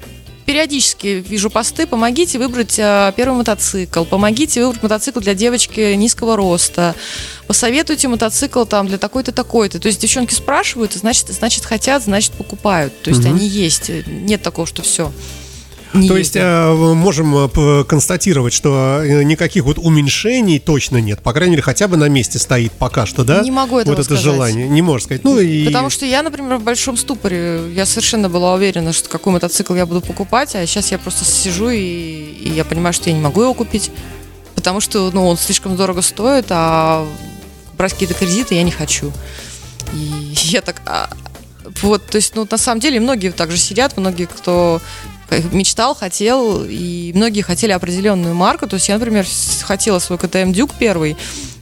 [0.49, 6.95] периодически вижу посты, помогите выбрать а, первый мотоцикл, помогите выбрать мотоцикл для девочки низкого роста,
[7.47, 9.79] посоветуйте мотоцикл там для такой-то, такой-то.
[9.79, 12.99] То есть девчонки спрашивают, значит, значит хотят, значит покупают.
[13.03, 13.29] То есть угу.
[13.29, 13.91] они есть.
[14.07, 15.13] Нет такого, что все.
[15.95, 21.21] Не То есть э, можем э, констатировать, что э, никаких вот уменьшений точно нет.
[21.21, 23.43] По крайней мере, хотя бы на месте стоит пока что, да?
[23.43, 24.23] Не могу этого Вот сказать.
[24.23, 24.69] это желание.
[24.69, 25.25] Не можешь сказать.
[25.25, 25.65] Ну, и...
[25.65, 27.73] Потому что я, например, в большом ступоре.
[27.73, 31.71] Я совершенно была уверена, что какой мотоцикл я буду покупать, а сейчас я просто сижу
[31.71, 33.91] и, и я понимаю, что я не могу его купить.
[34.55, 37.07] Потому что ну, он слишком дорого стоит, а
[37.79, 39.13] брать какие-то кредиты я не хочу.
[39.95, 40.83] И я так...
[40.85, 41.09] А,
[41.83, 44.81] вот, то есть, ну, на самом деле, многие также сидят, многие, кто
[45.53, 48.67] мечтал, хотел, и многие хотели определенную марку.
[48.67, 49.27] То есть я, например,
[49.63, 51.17] хотела свой КТМ Дюк первый,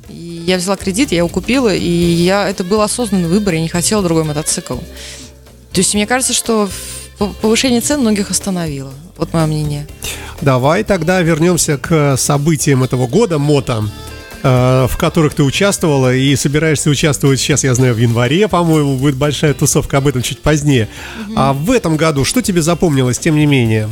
[0.09, 3.69] и я взяла кредит, я его купила, и я, это был осознанный выбор, я не
[3.69, 4.77] хотела другой мотоцикл.
[4.77, 6.69] То есть мне кажется, что
[7.43, 8.93] повышение цен многих остановило.
[9.17, 9.87] Вот мое мнение.
[10.41, 13.85] Давай тогда вернемся к событиям этого года, мото.
[14.49, 19.17] Э, в которых ты участвовала и собираешься участвовать сейчас, я знаю, в январе, по-моему, будет
[19.17, 20.89] большая тусовка, об этом чуть позднее.
[21.27, 21.33] Угу.
[21.35, 23.89] А в этом году что тебе запомнилось, тем не менее?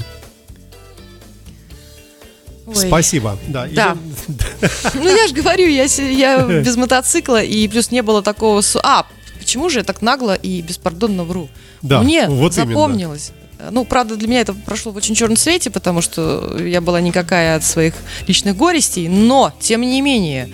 [2.66, 2.76] Ой.
[2.76, 3.36] Спасибо.
[3.48, 3.66] Да.
[3.72, 3.96] Да.
[3.96, 8.62] идем- Ну, я же говорю, я, я без мотоцикла, и плюс не было такого...
[8.84, 9.06] А,
[9.40, 11.48] почему же я так нагло и беспардонно вру?
[11.82, 13.26] Да, Мне вот именно.
[13.56, 13.74] Запомнилось.
[13.74, 17.56] Ну, правда, для меня это прошло в очень черном свете, потому что я была никакая
[17.56, 17.94] от своих
[18.26, 20.50] личных горестей, но, тем не менее,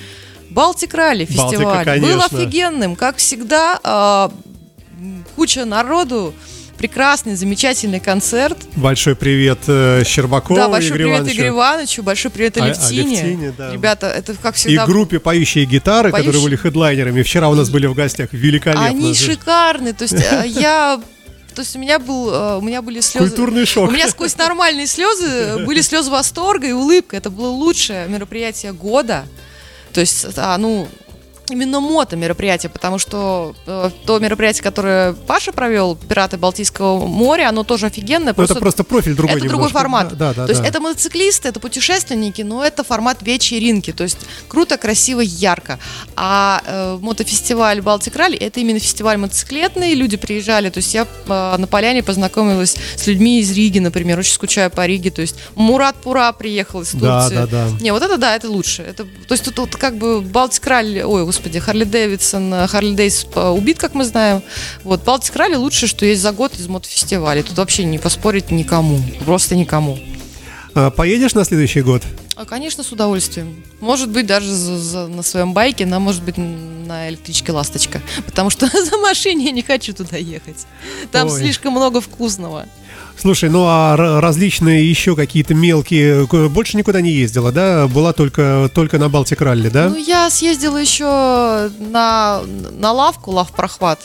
[0.51, 4.33] Балтик Ралли Балтика, фестиваль был офигенным, как всегда, а,
[5.37, 6.35] куча народу,
[6.77, 8.57] прекрасный, замечательный концерт.
[8.75, 11.37] Большой привет э, Щербакову да, большой Игорю привет Ивановичу.
[11.37, 13.21] Игорю Ивановичу, большой привет А- Алевтине.
[13.21, 13.73] Алевтине, да.
[13.73, 14.87] Ребята, это как И всегда...
[14.87, 17.23] группе «Поющие гитары», которые Поющие- были хедлайнерами.
[17.23, 18.31] Вчера у нас были в гостях.
[18.33, 18.87] Великолепно.
[18.87, 19.27] Они же.
[19.27, 21.01] шикарные, то есть э, я...
[21.55, 23.29] То есть у меня был, э, у меня были слезы.
[23.29, 23.89] Культурный шок.
[23.89, 27.17] У меня сквозь нормальные слезы были слезы восторга и улыбка.
[27.17, 29.27] Это было лучшее мероприятие года.
[29.93, 30.89] То есть, а, ну,
[31.51, 37.65] именно мото мероприятие, потому что э, то мероприятие, которое Паша провел, «Пираты Балтийского моря», оно
[37.65, 38.35] тоже офигенное.
[38.37, 39.79] Ну, это просто профиль другой это другой немножко.
[39.79, 40.17] формат.
[40.17, 40.69] Да, да, то есть да.
[40.69, 43.93] это мотоциклисты, это путешественники, но это формат вечеринки.
[43.93, 45.79] То есть круто, красиво, ярко.
[46.17, 49.95] А э, мотофестиваль Балтик Ралли это именно фестиваль мотоциклетный.
[49.95, 50.71] Люди приезжали.
[50.71, 54.19] То есть я э, на поляне познакомилась с людьми из Риги, например.
[54.19, 55.11] Очень скучаю по Риге.
[55.11, 57.35] То есть Мурат Пура приехал из Турции.
[57.35, 57.69] Да, да, да.
[57.81, 58.83] Не, вот это да, это лучше.
[58.83, 62.95] Это, то есть тут, вот как бы Балтик Ралли, ой, господи, Харли Дэвидсон, э, Харли
[62.95, 64.43] Дейс э, убит, как мы знаем.
[64.85, 67.43] Вот, Балтик Ралли лучше, что есть за год из мотофестивалей.
[67.43, 69.01] Тут вообще не поспорить никому.
[69.25, 69.99] Просто никому.
[70.75, 72.03] А, Поедешь на следующий год?
[72.37, 73.65] А, конечно, с удовольствием.
[73.81, 78.03] Может быть, даже за- за- на своем байке, но может быть на электричке «Ласточка».
[78.27, 80.67] Потому что за машине я не хочу туда ехать.
[81.11, 81.39] Там Ой.
[81.39, 82.67] слишком много вкусного.
[83.19, 86.27] Слушай, ну а различные еще какие-то мелкие...
[86.27, 87.87] Больше никуда не ездила, да?
[87.87, 89.91] Была только, только на Балтик Ралли, да?
[89.91, 92.41] Ну, я съездила еще на,
[92.79, 94.01] на лавку, лав-прохват.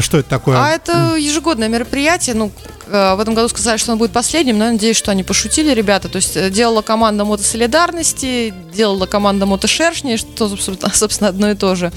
[0.00, 0.56] Что это такое?
[0.56, 2.34] А это ежегодное мероприятие.
[2.34, 2.52] Ну,
[2.86, 5.72] э, в этом году сказали, что оно будет последним, но я надеюсь, что они пошутили,
[5.72, 6.08] ребята.
[6.08, 11.92] То есть э, делала команда мотосолидарности, делала команда мотошершни, что, собственно, одно и то же.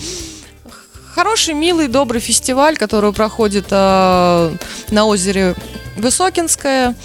[1.13, 4.55] Хороший, милый, добрый фестиваль, который проходит э,
[4.91, 5.55] на озере
[5.97, 6.95] Высокинское.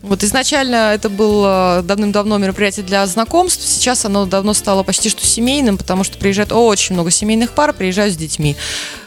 [0.00, 5.76] Вот изначально это было давным-давно мероприятие для знакомств, сейчас оно давно стало почти что семейным,
[5.76, 8.56] потому что приезжает очень много семейных пар, приезжают с детьми.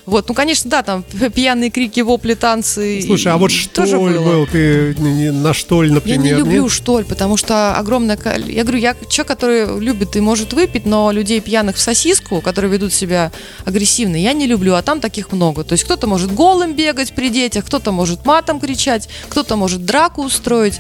[0.06, 1.04] Вот, ну, конечно, да, там
[1.36, 3.02] пьяные крики, вопли, танцы.
[3.06, 4.24] Слушай, а вот штоль тоже было.
[4.24, 6.72] был, ты на штоль, Я например, не люблю нет?
[6.72, 8.18] штоль, потому что огромное...
[8.48, 12.72] Я говорю, я человек, который любит и может выпить, но людей пьяных в сосиску, которые
[12.72, 13.32] ведут себя
[13.66, 15.64] агрессивно, я не люблю, а там таких много.
[15.64, 20.24] То есть кто-то может голым бегать при детях, кто-то может матом кричать, кто-то может драку
[20.24, 20.80] устроить.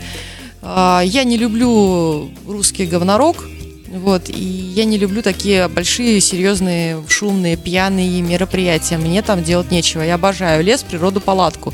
[0.62, 3.45] А, Я не люблю русский говнорог,
[3.93, 8.97] вот, и я не люблю такие большие, серьезные, шумные, пьяные мероприятия.
[8.97, 10.01] Мне там делать нечего.
[10.01, 11.73] Я обожаю лес, природу, палатку.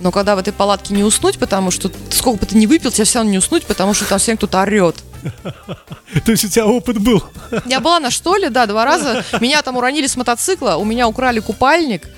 [0.00, 3.04] Но когда в этой палатке не уснуть, потому что сколько бы ты ни выпил, тебе
[3.04, 4.96] все равно не уснуть, потому что там все кто-то орет.
[6.24, 7.22] То есть у тебя опыт был.
[7.66, 9.24] Я была на штоле, да, два раза.
[9.40, 12.08] Меня там уронили с мотоцикла, у меня украли купальник,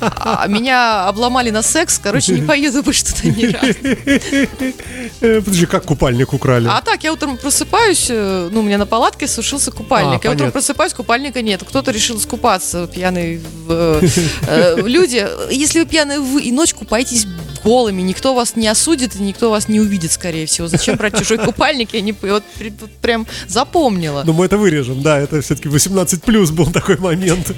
[0.00, 1.98] а меня обломали на секс.
[2.02, 3.74] Короче, не поеду больше туда ни разу.
[5.20, 6.68] Э, Подожди, как купальник украли?
[6.70, 10.24] А так, я утром просыпаюсь, э, ну, у меня на палатке сушился купальник.
[10.24, 11.62] А, я утром просыпаюсь, купальника нет.
[11.66, 13.38] Кто-то решил искупаться, пьяный.
[13.38, 14.00] в-
[14.48, 17.26] э, Люди, если вы пьяные вы и ночь купаетесь
[17.64, 20.66] голыми, никто вас не осудит и никто вас не увидит, скорее всего.
[20.66, 21.94] Зачем брать чужой купальник?
[21.94, 22.42] Я не вот
[23.00, 24.22] прям запомнила.
[24.26, 27.52] Ну, мы это вырежем, да, это все-таки 18 плюс был такой момент.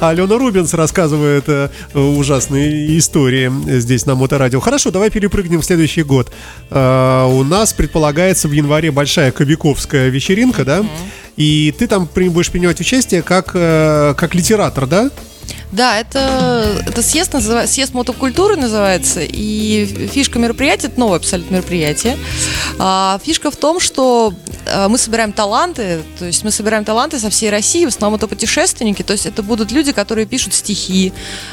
[0.00, 4.60] А Алена Рубинс рассказывает э, ужасные истории здесь на Моторадио.
[4.60, 6.30] Хорошо, давай перепрыгнем в следующий год.
[6.70, 10.84] Э, У нас предполагается в январе большая Кобяковская вечеринка, да?
[11.36, 15.10] И ты там будешь принимать участие как, э, как литератор, да?
[15.74, 22.16] Да, это, это съезд, называ- съезд мотокультуры называется, и фишка мероприятия, это новое абсолютно мероприятие.
[22.78, 24.32] А, фишка в том, что
[24.66, 28.28] а, мы собираем таланты, то есть мы собираем таланты со всей России, в основном это
[28.28, 31.12] путешественники, то есть это будут люди, которые пишут стихи,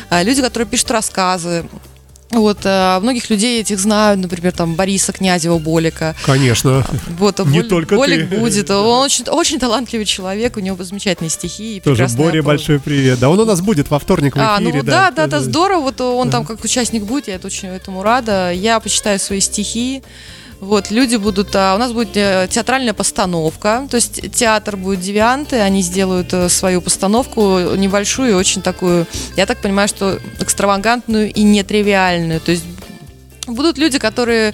[0.10, 1.65] а, люди, которые пишут рассказы.
[2.32, 6.15] Вот, а, многих людей этих знают, например, там Бориса Князева Болика.
[6.26, 6.86] Конечно.
[7.20, 8.38] Вот, а Не Болик- только Болик ты.
[8.38, 8.70] будет.
[8.70, 11.78] Он очень, очень талантливый человек, у него замечательные стихи.
[11.78, 12.48] и Тоже Боре проза.
[12.48, 13.20] большой привет.
[13.20, 14.78] Да, он у нас будет во вторник в А, эфире.
[14.78, 15.82] ну да, да, да, здорово.
[15.82, 18.52] Вот он там как участник будет, я это очень этому рада.
[18.52, 20.02] Я почитаю свои стихи.
[20.62, 21.56] Вот, люди будут...
[21.56, 26.50] а, у нас будет э, театральная постановка, то есть театр будет девианты, они сделают э,
[26.50, 27.41] свою постановку
[27.76, 32.39] небольшую, очень такую, я так понимаю, что экстравагантную и нетривиальную.
[32.39, 32.63] То есть
[33.47, 34.54] будут люди, которые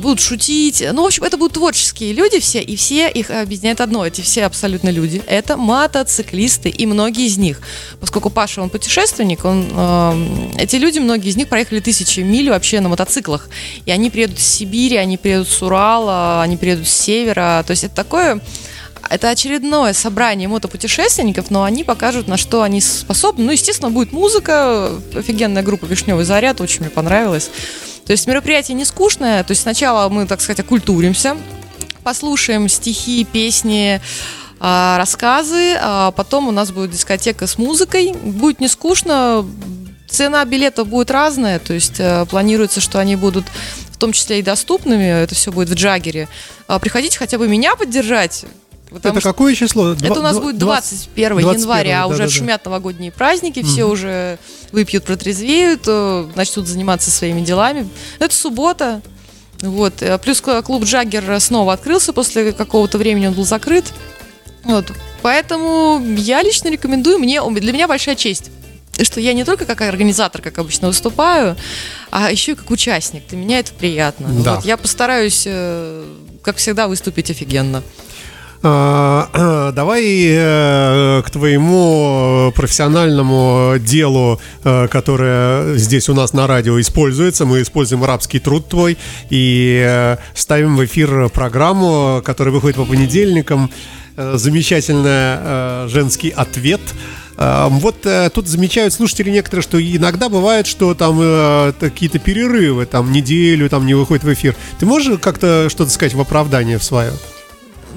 [0.00, 0.82] будут шутить.
[0.92, 4.04] Ну, в общем, это будут творческие люди все, и все их объединяет одно.
[4.04, 5.22] Эти все абсолютно люди.
[5.26, 7.60] Это мотоциклисты, и многие из них.
[8.00, 12.80] Поскольку Паша, он путешественник, он, э, эти люди, многие из них проехали тысячи миль вообще
[12.80, 13.48] на мотоциклах.
[13.86, 17.62] И они приедут с Сибири, они приедут с Урала, они приедут с севера.
[17.66, 18.40] То есть это такое
[19.08, 23.44] это очередное собрание мотопутешественников, но они покажут, на что они способны.
[23.44, 27.50] Ну, естественно, будет музыка, офигенная группа «Вишневый заряд», очень мне понравилось.
[28.10, 31.36] То есть мероприятие не скучное, то есть сначала мы, так сказать, окультуримся,
[32.02, 34.00] послушаем стихи, песни,
[34.58, 39.46] а, рассказы, а потом у нас будет дискотека с музыкой, будет не скучно,
[40.08, 43.44] цена билета будет разная, то есть э, планируется, что они будут
[43.92, 46.26] в том числе и доступными, это все будет в Джаггере.
[46.66, 48.44] А, приходите хотя бы меня поддержать,
[48.96, 49.92] это какое число?
[49.92, 52.70] Это у нас будет 21, 21 января, а уже да, шумят да.
[52.70, 54.38] новогодние праздники, все mm уже
[54.72, 57.88] выпьют, протрезвеют, э, начнут заниматься своими делами.
[58.18, 59.02] Это суббота.
[59.60, 60.02] Вот.
[60.02, 63.84] Э, плюс клуб Джаггер снова открылся после какого-то времени, он был закрыт.
[64.64, 64.92] Вот.
[65.22, 68.50] Поэтому я лично рекомендую, мне, для меня большая честь
[69.02, 71.56] что я не только как организатор, как обычно, выступаю,
[72.10, 73.26] а еще и как участник.
[73.28, 74.28] Для меня это приятно.
[74.28, 74.56] Да.
[74.56, 76.04] Вот, я постараюсь, э,
[76.42, 77.82] как всегда, выступить офигенно.
[78.62, 87.46] А, давай э, к твоему профессиональному делу, э, которое здесь у нас на радио используется.
[87.46, 88.98] Мы используем рабский труд твой
[89.30, 93.70] и э, ставим в эфир программу, которая выходит по понедельникам.
[94.16, 96.80] Замечательный женский ответ.
[97.38, 103.86] Вот тут замечают слушатели некоторые, что иногда бывает, что там какие-то перерывы, там неделю там
[103.86, 104.54] не выходит в эфир.
[104.78, 107.12] Ты можешь как-то что-то сказать в оправдание в свое?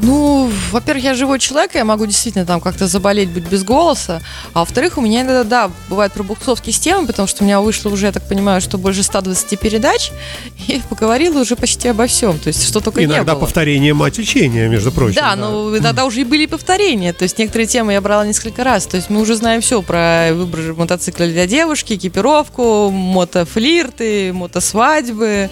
[0.02, 4.22] Ну, во-первых, я живой человек, я могу действительно там как-то заболеть, быть без голоса.
[4.54, 7.90] А во-вторых, у меня иногда, да, бывают пробуксовки с темой, потому что у меня вышло
[7.90, 10.12] уже, я так понимаю, что больше 120 передач,
[10.68, 12.40] и поговорила уже почти обо всем.
[12.40, 13.32] То есть, что только иногда не было.
[13.32, 15.16] Иногда повторение мать учения, между прочим.
[15.16, 17.14] Да, да, но иногда уже и были повторения.
[17.14, 18.86] То есть, некоторые темы я брала несколько раз.
[18.88, 25.50] То есть, мы уже знаем все про выбор мотоцикла для девушки, экипировку, мотофлирты, мотосвадьбы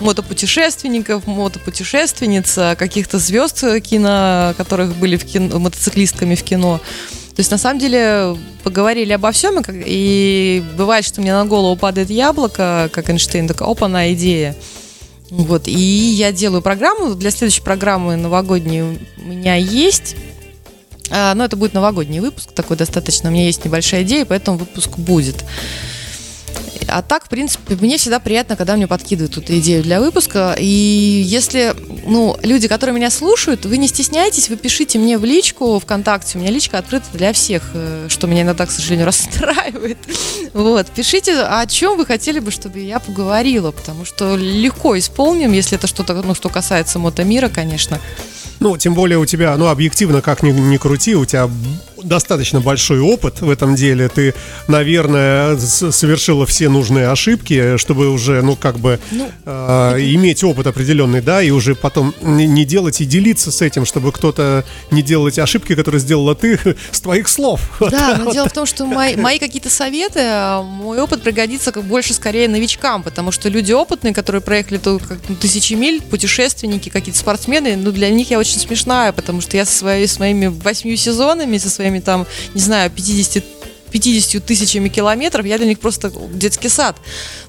[0.00, 6.80] мотопутешественников, мотопутешественниц, каких-то звезд кино, которых были в кино, мотоциклистками в кино.
[7.34, 11.74] То есть, на самом деле, поговорили обо всем, и, и бывает, что мне на голову
[11.76, 14.54] падает яблоко, как Эйнштейн, такая, опа, на идея.
[15.30, 20.14] Вот, и я делаю программу, для следующей программы новогодней у меня есть,
[21.10, 24.96] а, но это будет новогодний выпуск, такой достаточно, у меня есть небольшая идея, поэтому выпуск
[24.96, 25.44] будет.
[26.88, 30.56] А так, в принципе, мне всегда приятно, когда мне подкидывают тут идею для выпуска.
[30.58, 31.74] И если,
[32.06, 36.38] ну, люди, которые меня слушают, вы не стесняйтесь, вы пишите мне в личку ВКонтакте.
[36.38, 39.98] У меня личка открыта для всех, э, что меня иногда, к сожалению, расстраивает.
[40.52, 45.76] Вот, пишите, о чем вы хотели бы, чтобы я поговорила, потому что легко исполним, если
[45.76, 48.00] это что-то, ну, что касается мотомира, конечно.
[48.60, 51.50] Ну, тем более у тебя, ну, объективно, как ни, ни крути, у тебя
[52.04, 54.08] достаточно большой опыт в этом деле.
[54.08, 54.34] Ты,
[54.68, 61.20] наверное, совершила все нужные ошибки, чтобы уже, ну, как бы ну, э, иметь опыт определенный,
[61.20, 65.40] да, и уже потом не делать и делиться с этим, чтобы кто-то не делал эти
[65.40, 66.58] ошибки, которые сделала ты
[66.90, 67.60] с твоих слов.
[67.94, 71.84] Да, но дело в том, что мои, мои какие-то советы, а, мой опыт пригодится как
[71.84, 77.18] больше скорее новичкам, потому что люди опытные, которые проехали как, ну, тысячи миль, путешественники, какие-то
[77.18, 80.96] спортсмены, ну, для них я очень смешная, потому что я со своей, с моими восьмью
[80.96, 83.44] сезонами, со своими там, не знаю, 50
[83.94, 86.96] 50 тысячами километров, я для них просто детский сад.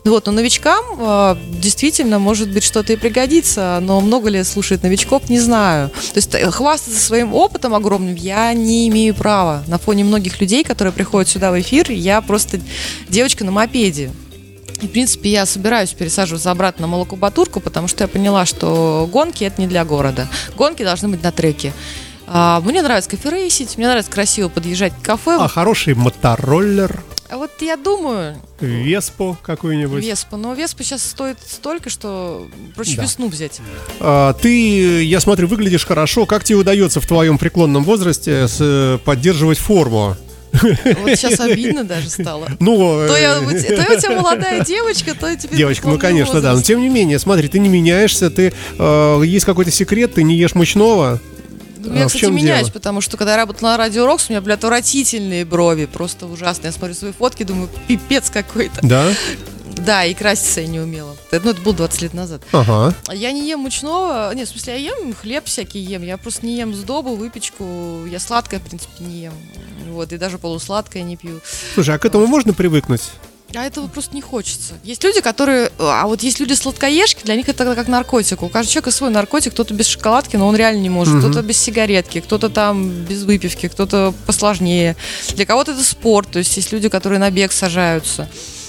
[0.04, 4.84] Ну вот, но новичкам э, действительно, может быть, что-то и пригодится, но много ли слушает
[4.84, 5.90] новичков, не знаю.
[5.90, 9.64] То есть э, хвастаться своим опытом огромным я не имею права.
[9.66, 12.60] На фоне многих людей, которые приходят сюда в эфир, я просто
[13.10, 14.12] девочка на мопеде.
[14.84, 19.44] И, в принципе, я собираюсь пересаживаться обратно на молокобатурку, потому что я поняла, что гонки
[19.44, 20.28] это не для города.
[20.56, 21.74] Гонки должны быть на треке.
[22.28, 25.38] А, мне нравится кафе-рейсить, мне нравится красиво подъезжать к кафе.
[25.40, 27.04] А хороший мотороллер?
[27.30, 28.36] А вот я думаю...
[28.60, 30.04] Веспу какую-нибудь.
[30.04, 30.38] Веспу.
[30.38, 33.04] Но Веспа сейчас стоит столько, что проще да.
[33.04, 33.62] весну взять.
[34.00, 36.26] А, ты, я смотрю, выглядишь хорошо.
[36.26, 40.16] Как тебе удается в твоем преклонном возрасте с, поддерживать форму?
[40.62, 42.48] Вот сейчас обидно даже стало.
[42.60, 46.36] Ну, то, я, то я у тебя молодая девочка, то я тебе Девочка, ну конечно,
[46.36, 46.44] возраст.
[46.44, 46.54] да.
[46.54, 50.36] Но тем не менее, смотри, ты не меняешься, ты э, есть какой-то секрет, ты не
[50.36, 51.20] ешь мучного.
[51.90, 52.74] Ну, я, а, кстати, меняюсь, дело?
[52.74, 56.68] потому что когда я работала на Радио Рокс, у меня, были отвратительные брови, просто ужасные.
[56.68, 58.80] Я смотрю свои фотки, думаю, пипец какой-то.
[58.82, 59.12] Да?
[59.78, 61.16] Да, и краситься я не умела.
[61.32, 62.42] Ну, это было 20 лет назад.
[62.52, 62.94] Ага.
[63.12, 64.34] Я не ем мучного.
[64.34, 66.02] Нет, в смысле, я ем хлеб всякий ем.
[66.02, 68.06] Я просто не ем сдобу, выпечку.
[68.10, 69.34] Я сладкое, в принципе, не ем.
[69.90, 71.42] Вот, и даже полусладкое не пью.
[71.74, 73.02] Слушай, а к этому можно привыкнуть?
[73.56, 74.74] А этого просто не хочется.
[74.84, 75.72] Есть люди, которые...
[75.80, 78.44] А вот есть люди сладкоежки, для них это как наркотик.
[78.44, 79.54] У каждого человека свой наркотик.
[79.54, 81.20] Кто-то без шоколадки, но он реально не может.
[81.20, 84.96] Кто-то без сигаретки, кто-то там без выпивки, кто-то посложнее.
[85.36, 86.32] Для кого-то это спорт.
[86.32, 88.28] То есть есть люди, которые на бег сажаются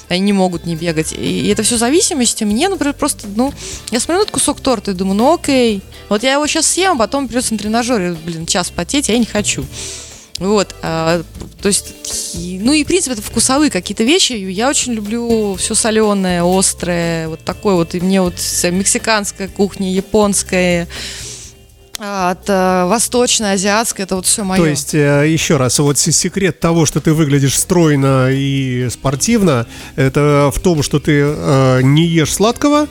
[0.08, 1.12] они не могут не бегать.
[1.12, 2.44] И это все зависимости.
[2.44, 3.52] Мне, например, просто, ну,
[3.90, 6.92] я смотрю на этот кусок торта и думаю, ну окей, вот я его сейчас съем,
[6.92, 9.64] а потом придется на тренажере, блин, час потеть, а я не хочу.
[10.38, 11.22] Вот, а,
[11.62, 11.94] то есть,
[12.60, 14.34] ну и в принципе это вкусовые какие-то вещи.
[14.34, 17.94] Я очень люблю все соленое, острое, вот такое вот.
[17.94, 18.34] И мне вот
[18.70, 20.88] мексиканская кухня, японская,
[21.98, 24.60] от э, восточной, азиатской, это вот все мое.
[24.60, 29.66] То есть, э, еще раз, вот секрет того, что ты выглядишь стройно и спортивно,
[29.96, 32.86] это в том, что ты э, не ешь сладкого,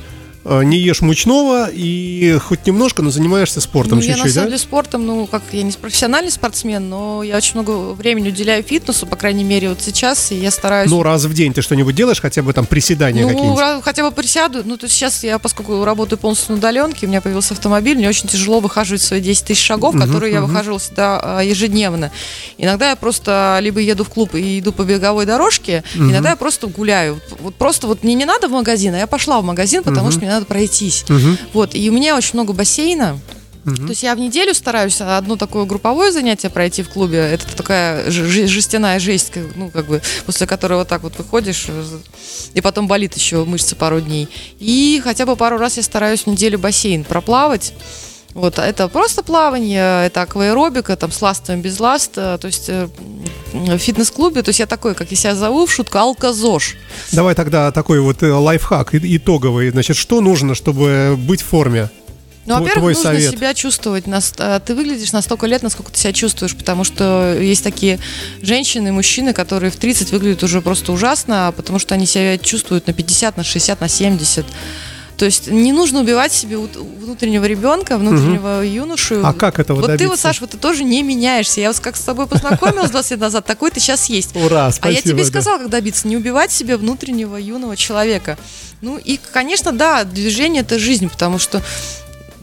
[0.46, 4.50] не ешь мучного и хоть немножко, но занимаешься спортом ну, чуть-чуть, я на самом да?
[4.52, 9.08] деле спортом, ну, как я не профессиональный спортсмен, но я очень много времени уделяю фитнесу,
[9.08, 10.90] по крайней мере, вот сейчас, и я стараюсь...
[10.90, 13.60] Ну, раз в день ты что-нибудь делаешь, хотя бы там приседания ну, какие-нибудь?
[13.60, 17.10] Ну, хотя бы присяду, ну, то есть сейчас я, поскольку работаю полностью на удаленке, у
[17.10, 20.36] меня появился автомобиль, мне очень тяжело выхаживать свои 10 тысяч шагов, uh-huh, которые uh-huh.
[20.36, 22.12] я выхаживала всегда а, ежедневно.
[22.58, 26.12] Иногда я просто либо еду в клуб и иду по беговой дорожке, uh-huh.
[26.12, 27.20] иногда я просто гуляю.
[27.40, 30.12] Вот просто вот мне не надо в магазин, а я пошла в магазин, потому uh-huh.
[30.12, 31.04] что мне надо пройтись.
[31.10, 31.38] Угу.
[31.54, 33.20] Вот, и у меня очень много бассейна.
[33.66, 33.76] Угу.
[33.78, 37.18] То есть я в неделю стараюсь одно такое групповое занятие пройти в клубе.
[37.18, 41.84] Это такая жестяная жесть, ну, как бы, после которой вот так вот выходишь, э,
[42.54, 44.30] и потом болит еще мышцы пару дней.
[44.60, 47.74] И хотя бы пару раз я стараюсь в неделю бассейн проплавать.
[48.36, 52.90] Вот, это просто плавание, это акваэробика, там, с ластом, без ласта, то есть э,
[53.54, 56.76] в фитнес-клубе, то есть я такой, как я себя зову в шутку, алказош.
[57.14, 61.90] Давай тогда такой вот э, лайфхак итоговый, значит, что нужно, чтобы быть в форме?
[62.46, 63.32] Ну, во-первых, нужно совет.
[63.32, 64.04] себя чувствовать.
[64.06, 68.00] Э, ты выглядишь на столько лет, насколько ты себя чувствуешь, потому что есть такие
[68.42, 72.86] женщины и мужчины, которые в 30 выглядят уже просто ужасно, потому что они себя чувствуют
[72.88, 74.46] на 50, на 60, на 70.
[75.18, 78.66] То есть не нужно убивать себе внутреннего ребенка, внутреннего угу.
[78.66, 79.26] юношу.
[79.26, 80.04] А как этого Вот добиться?
[80.04, 81.62] ты вот, Саш, вот ты тоже не меняешься.
[81.62, 84.36] Я вот как с тобой познакомилась 20 лет назад, такой ты сейчас есть.
[84.36, 84.88] Ура, спасибо.
[84.88, 86.08] А я тебе сказала, как добиться.
[86.08, 88.38] Не убивать себе внутреннего юного человека.
[88.82, 91.62] Ну и, конечно, да, движение это жизнь, потому что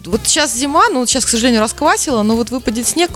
[0.06, 3.10] вот сейчас зима, ну вот сейчас, к сожалению, расквасило, но вот выпадет снег,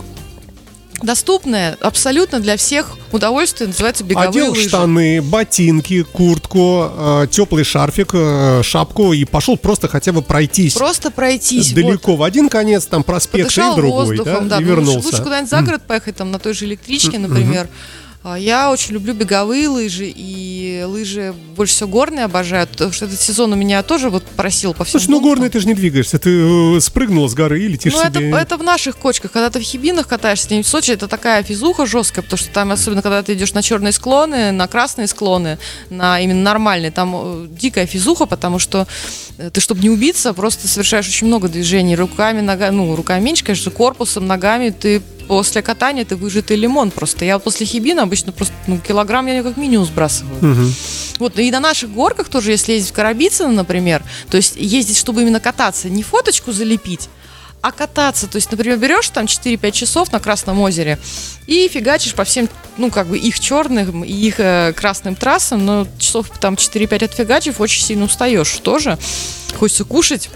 [1.01, 4.67] доступное абсолютно для всех удовольствие, называется беговые Одел лыжи.
[4.67, 10.73] штаны, ботинки, куртку, э, теплый шарфик, э, шапку и пошел просто хотя бы пройтись.
[10.73, 11.73] Просто пройтись.
[11.73, 12.19] Далеко вот.
[12.19, 15.05] в один конец, там проспект Подышал и в другой, воздухом, да, да, и вернулся.
[15.05, 17.65] Лучше куда-нибудь за город поехать, там на той же электричке, например.
[17.65, 23.21] Mm-hmm я очень люблю беговые лыжи, и лыжи больше всего горные обожаю, потому что этот
[23.21, 24.99] сезон у меня тоже вот просил по всему.
[24.99, 28.03] Слушай, ну горные ты же не двигаешься, ты э, спрыгнул с горы и летишь ну,
[28.03, 28.29] себе.
[28.29, 31.85] Это, это в наших кочках, когда ты в Хибинах катаешься, в Сочи, это такая физуха
[31.85, 35.57] жесткая, потому что там, особенно когда ты идешь на черные склоны, на красные склоны,
[35.89, 38.87] на именно нормальные, там э, дикая физуха, потому что
[39.37, 43.45] э, ты, чтобы не убиться, просто совершаешь очень много движений руками, ногами, ну, руками меньше,
[43.45, 47.25] конечно, корпусом, ногами, ты после катания ты выжатый лимон просто.
[47.25, 50.37] Я после хибина обычно просто ну, килограмм я как минимум сбрасываю.
[50.37, 50.71] Угу.
[51.19, 55.21] Вот, и на наших горках тоже, если ездить в Карабицыно, например, то есть ездить, чтобы
[55.21, 57.09] именно кататься, не фоточку залепить,
[57.61, 58.27] а кататься.
[58.27, 60.99] То есть, например, берешь там 4-5 часов на Красном озере
[61.47, 65.87] и фигачишь по всем, ну, как бы их черным и их э, красным трассам, но
[65.97, 68.97] часов там 4-5 отфигачив, очень сильно устаешь тоже.
[69.57, 70.29] Хочется кушать.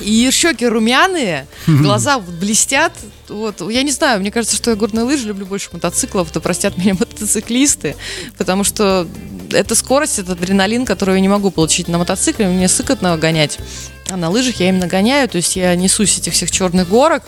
[0.00, 2.92] И щеки румяные, глаза блестят.
[3.28, 3.60] Вот.
[3.70, 6.94] Я не знаю, мне кажется, что я горные лыжи люблю больше мотоциклов, то простят меня
[6.98, 7.96] мотоциклисты,
[8.38, 9.08] потому что
[9.50, 13.58] это скорость, это адреналин, который я не могу получить на мотоцикле, мне сыкотно гонять.
[14.12, 17.22] А на лыжах я именно гоняю, то есть я несусь этих всех черных горок,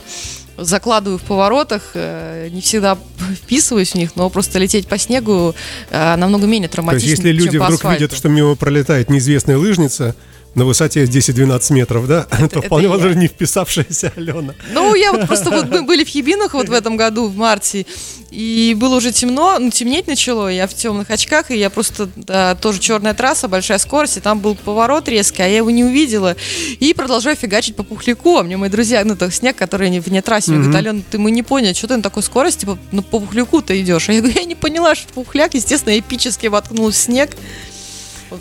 [0.59, 2.99] закладываю в поворотах, э, не всегда
[3.43, 5.55] вписываюсь в них, но просто лететь по снегу
[5.89, 8.03] э, намного менее травматично, То есть, если люди вдруг асфальту.
[8.03, 10.15] видят, что мимо пролетает неизвестная лыжница,
[10.55, 12.27] на высоте 10-12 метров, да?
[12.31, 14.55] Это, это вполне возможно не вписавшаяся Алена.
[14.73, 17.87] Ну, я вот просто вот мы были в Хибинах вот в этом году, в марте,
[18.31, 22.55] и было уже темно, ну, темнеть начало, я в темных очках, и я просто, да,
[22.57, 26.37] тоже черная трасса, большая скорость, и там был поворот резкий, а я его не увидела,
[26.81, 30.21] и продолжаю фигачить по пухляку, а мне мои друзья, ну, так снег, который не вне
[30.21, 30.63] трассе, mm-hmm.
[30.63, 33.63] говорят, Алена, ты мы не поняли, что ты на такой скорости, типа, ну, по пухляку
[33.63, 37.31] ты идешь, а я говорю, я не поняла, что пухляк, естественно, эпически воткнулся в снег,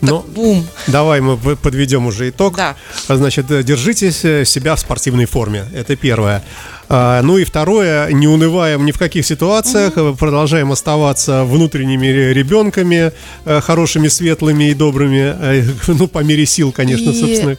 [0.02, 0.68] вот ну, бум.
[0.88, 2.58] Давай мы подведем уже итог.
[2.58, 2.76] Да.
[3.08, 5.66] Значит, держите себя в спортивной форме.
[5.74, 6.44] Это первое.
[6.90, 10.16] А, ну и второе, не унываем ни в каких ситуациях, угу.
[10.16, 13.12] продолжаем оставаться внутренними ребенками,
[13.46, 17.20] э, хорошими, светлыми и добрыми, э, ну, по мере сил, конечно, и...
[17.20, 17.58] собственно.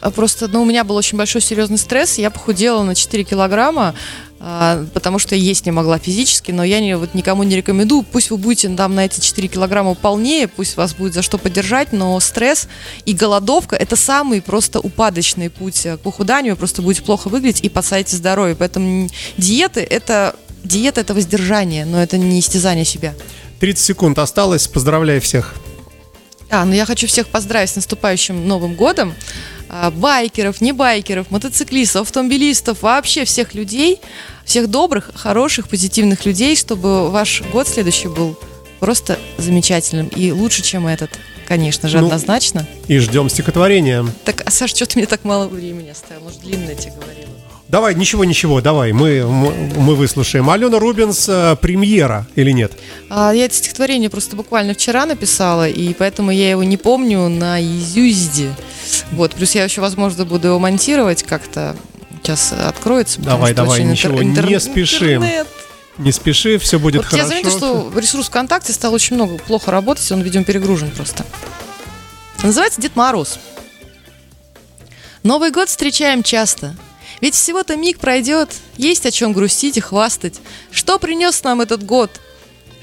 [0.00, 3.88] А Просто, ну, у меня был очень большой серьезный стресс, я похудела на 4 килограмма,
[3.88, 3.94] а,
[4.38, 8.36] потому что есть не могла физически, но я не, вот никому не рекомендую, пусть вы
[8.36, 12.68] будете там на эти 4 килограмма полнее, пусть вас будет за что поддержать, но стресс
[13.04, 17.62] и голодовка– это самый просто упадочный путь э, к похуданию, вы просто будете плохо выглядеть
[17.62, 19.08] и подсадите здоровье, поэтому
[19.38, 23.14] диеты– это диета– это воздержание, но это не истязание себя.
[23.60, 24.66] 30 секунд осталось.
[24.66, 25.54] Поздравляю всех.
[26.50, 29.14] А, ну я хочу всех поздравить с наступающим Новым годом.
[29.68, 33.98] А, Байкеров, не байкеров, мотоциклистов, автомобилистов, вообще всех людей,
[34.44, 38.38] всех добрых, хороших, позитивных людей, чтобы ваш год следующий был
[38.80, 41.10] просто замечательным и лучше, чем этот,
[41.48, 42.66] конечно же, Ну, однозначно.
[42.86, 44.06] И ждем стихотворения.
[44.24, 46.22] Так, а Саш, что ты мне так мало времени оставил?
[46.22, 47.26] Может, длинное тебе говорила?
[47.68, 50.48] Давай, ничего, ничего, давай, мы, мы, мы выслушаем.
[50.48, 52.70] Алена Рубинс, э, премьера или нет?
[53.10, 57.60] А, я это стихотворение просто буквально вчера написала, и поэтому я его не помню на
[57.60, 58.54] изюзде.
[59.12, 61.76] Вот, плюс я еще, возможно, буду его монтировать как-то.
[62.22, 63.20] Сейчас откроется.
[63.20, 65.22] Давай, давай, ничего, интер- не спешим.
[65.24, 65.46] интернет.
[65.98, 67.28] Не спеши, все будет Вот я хорошо.
[67.28, 71.24] заметила, что ресурс ВКонтакте стал очень много плохо работать, он, видимо, перегружен просто.
[72.42, 73.38] Называется Дед Мороз.
[75.22, 76.74] Новый год встречаем часто.
[77.20, 80.34] Ведь всего-то миг пройдет, есть о чем грустить и хвастать.
[80.70, 82.10] Что принес нам этот год?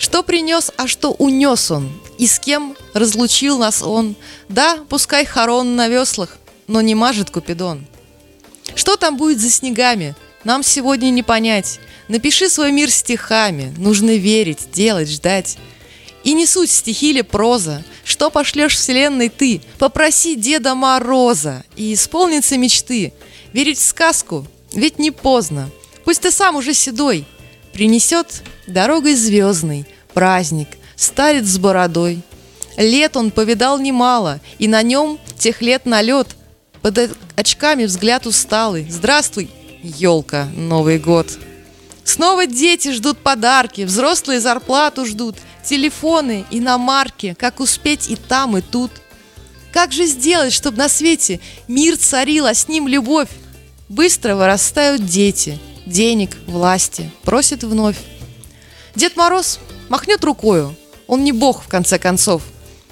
[0.04, 1.90] Что принес, а что унес он?
[2.18, 4.18] И с кем разлучил нас он?
[4.50, 6.38] Да, пускай хорон на веслах,
[6.68, 7.86] но не мажет Купидон.
[8.76, 10.14] Что там будет за снегами?
[10.44, 11.80] Нам сегодня не понять.
[12.10, 13.74] Напиши свой мир стихами.
[13.78, 15.58] Нужно верить, делать, ждать.
[16.26, 17.82] И не суть стихи или проза.
[18.04, 19.62] Что пошлешь вселенной ты?
[19.80, 23.14] Попроси Деда Мороза, и исполнится мечты.
[23.54, 25.70] Верить в сказку, ведь не поздно.
[26.04, 27.26] Пусть ты сам уже седой.
[27.74, 32.22] Принесет дорогой звездный праздник, старец с бородой.
[32.78, 36.28] Лет он повидал немало, и на нем тех лет налет.
[36.84, 37.00] Под
[37.36, 38.88] очками взгляд усталый.
[38.90, 39.50] Здравствуй,
[39.82, 41.28] елка, Новый год.
[42.04, 48.92] Снова дети ждут подарки, взрослые зарплату ждут, телефоны, иномарки, как успеть и там, и тут.
[49.72, 53.30] Как же сделать, чтобы на свете мир царил, а с ним любовь?
[53.90, 57.98] Быстро вырастают дети, денег, власти, просят вновь.
[58.96, 59.60] Дед Мороз
[59.90, 60.76] махнет рукою,
[61.08, 62.44] он не бог в конце концов.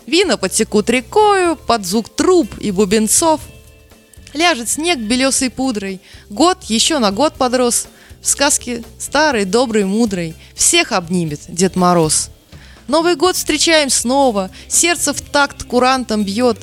[0.08, 3.42] Вина потекут рекою под звук труб и бубенцов.
[4.34, 7.88] Ляжет снег белесой пудрой, год еще на год подрос.
[8.22, 12.30] В сказке старый, добрый, мудрый всех обнимет Дед Мороз.
[12.88, 16.58] Новый год встречаем снова, сердце в такт курантом бьет.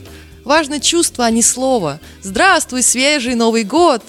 [0.45, 2.01] Важно чувство, а не слово.
[2.23, 4.03] Здравствуй, свежий Новый год!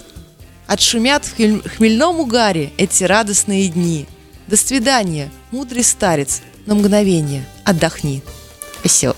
[0.70, 4.06] Отшумят в хмель- хмельном угаре эти радостные дни.
[4.48, 8.22] До свидания, мудрый старец, на мгновение отдохни.
[8.80, 9.16] Спасибо.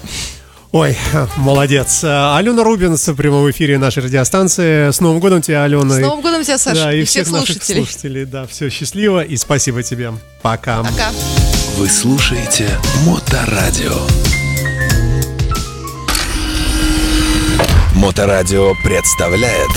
[0.72, 0.98] Ой,
[1.36, 2.06] молодец.
[2.06, 4.92] Э, Алена Рубинс в прямом эфире нашей радиостанции.
[4.92, 5.96] С Новым годом тебя, Алена.
[5.96, 7.84] С Новым годом тебя, Саша, Да, и, и всех, всех наших слушателей.
[7.86, 8.26] слушателей.
[8.26, 10.14] Да, все счастливо и спасибо тебе.
[10.42, 10.82] Пока.
[10.84, 11.10] Пока.
[11.76, 12.70] Вы слушаете
[13.06, 14.00] Моторадио.
[17.96, 19.70] Моторадио представляет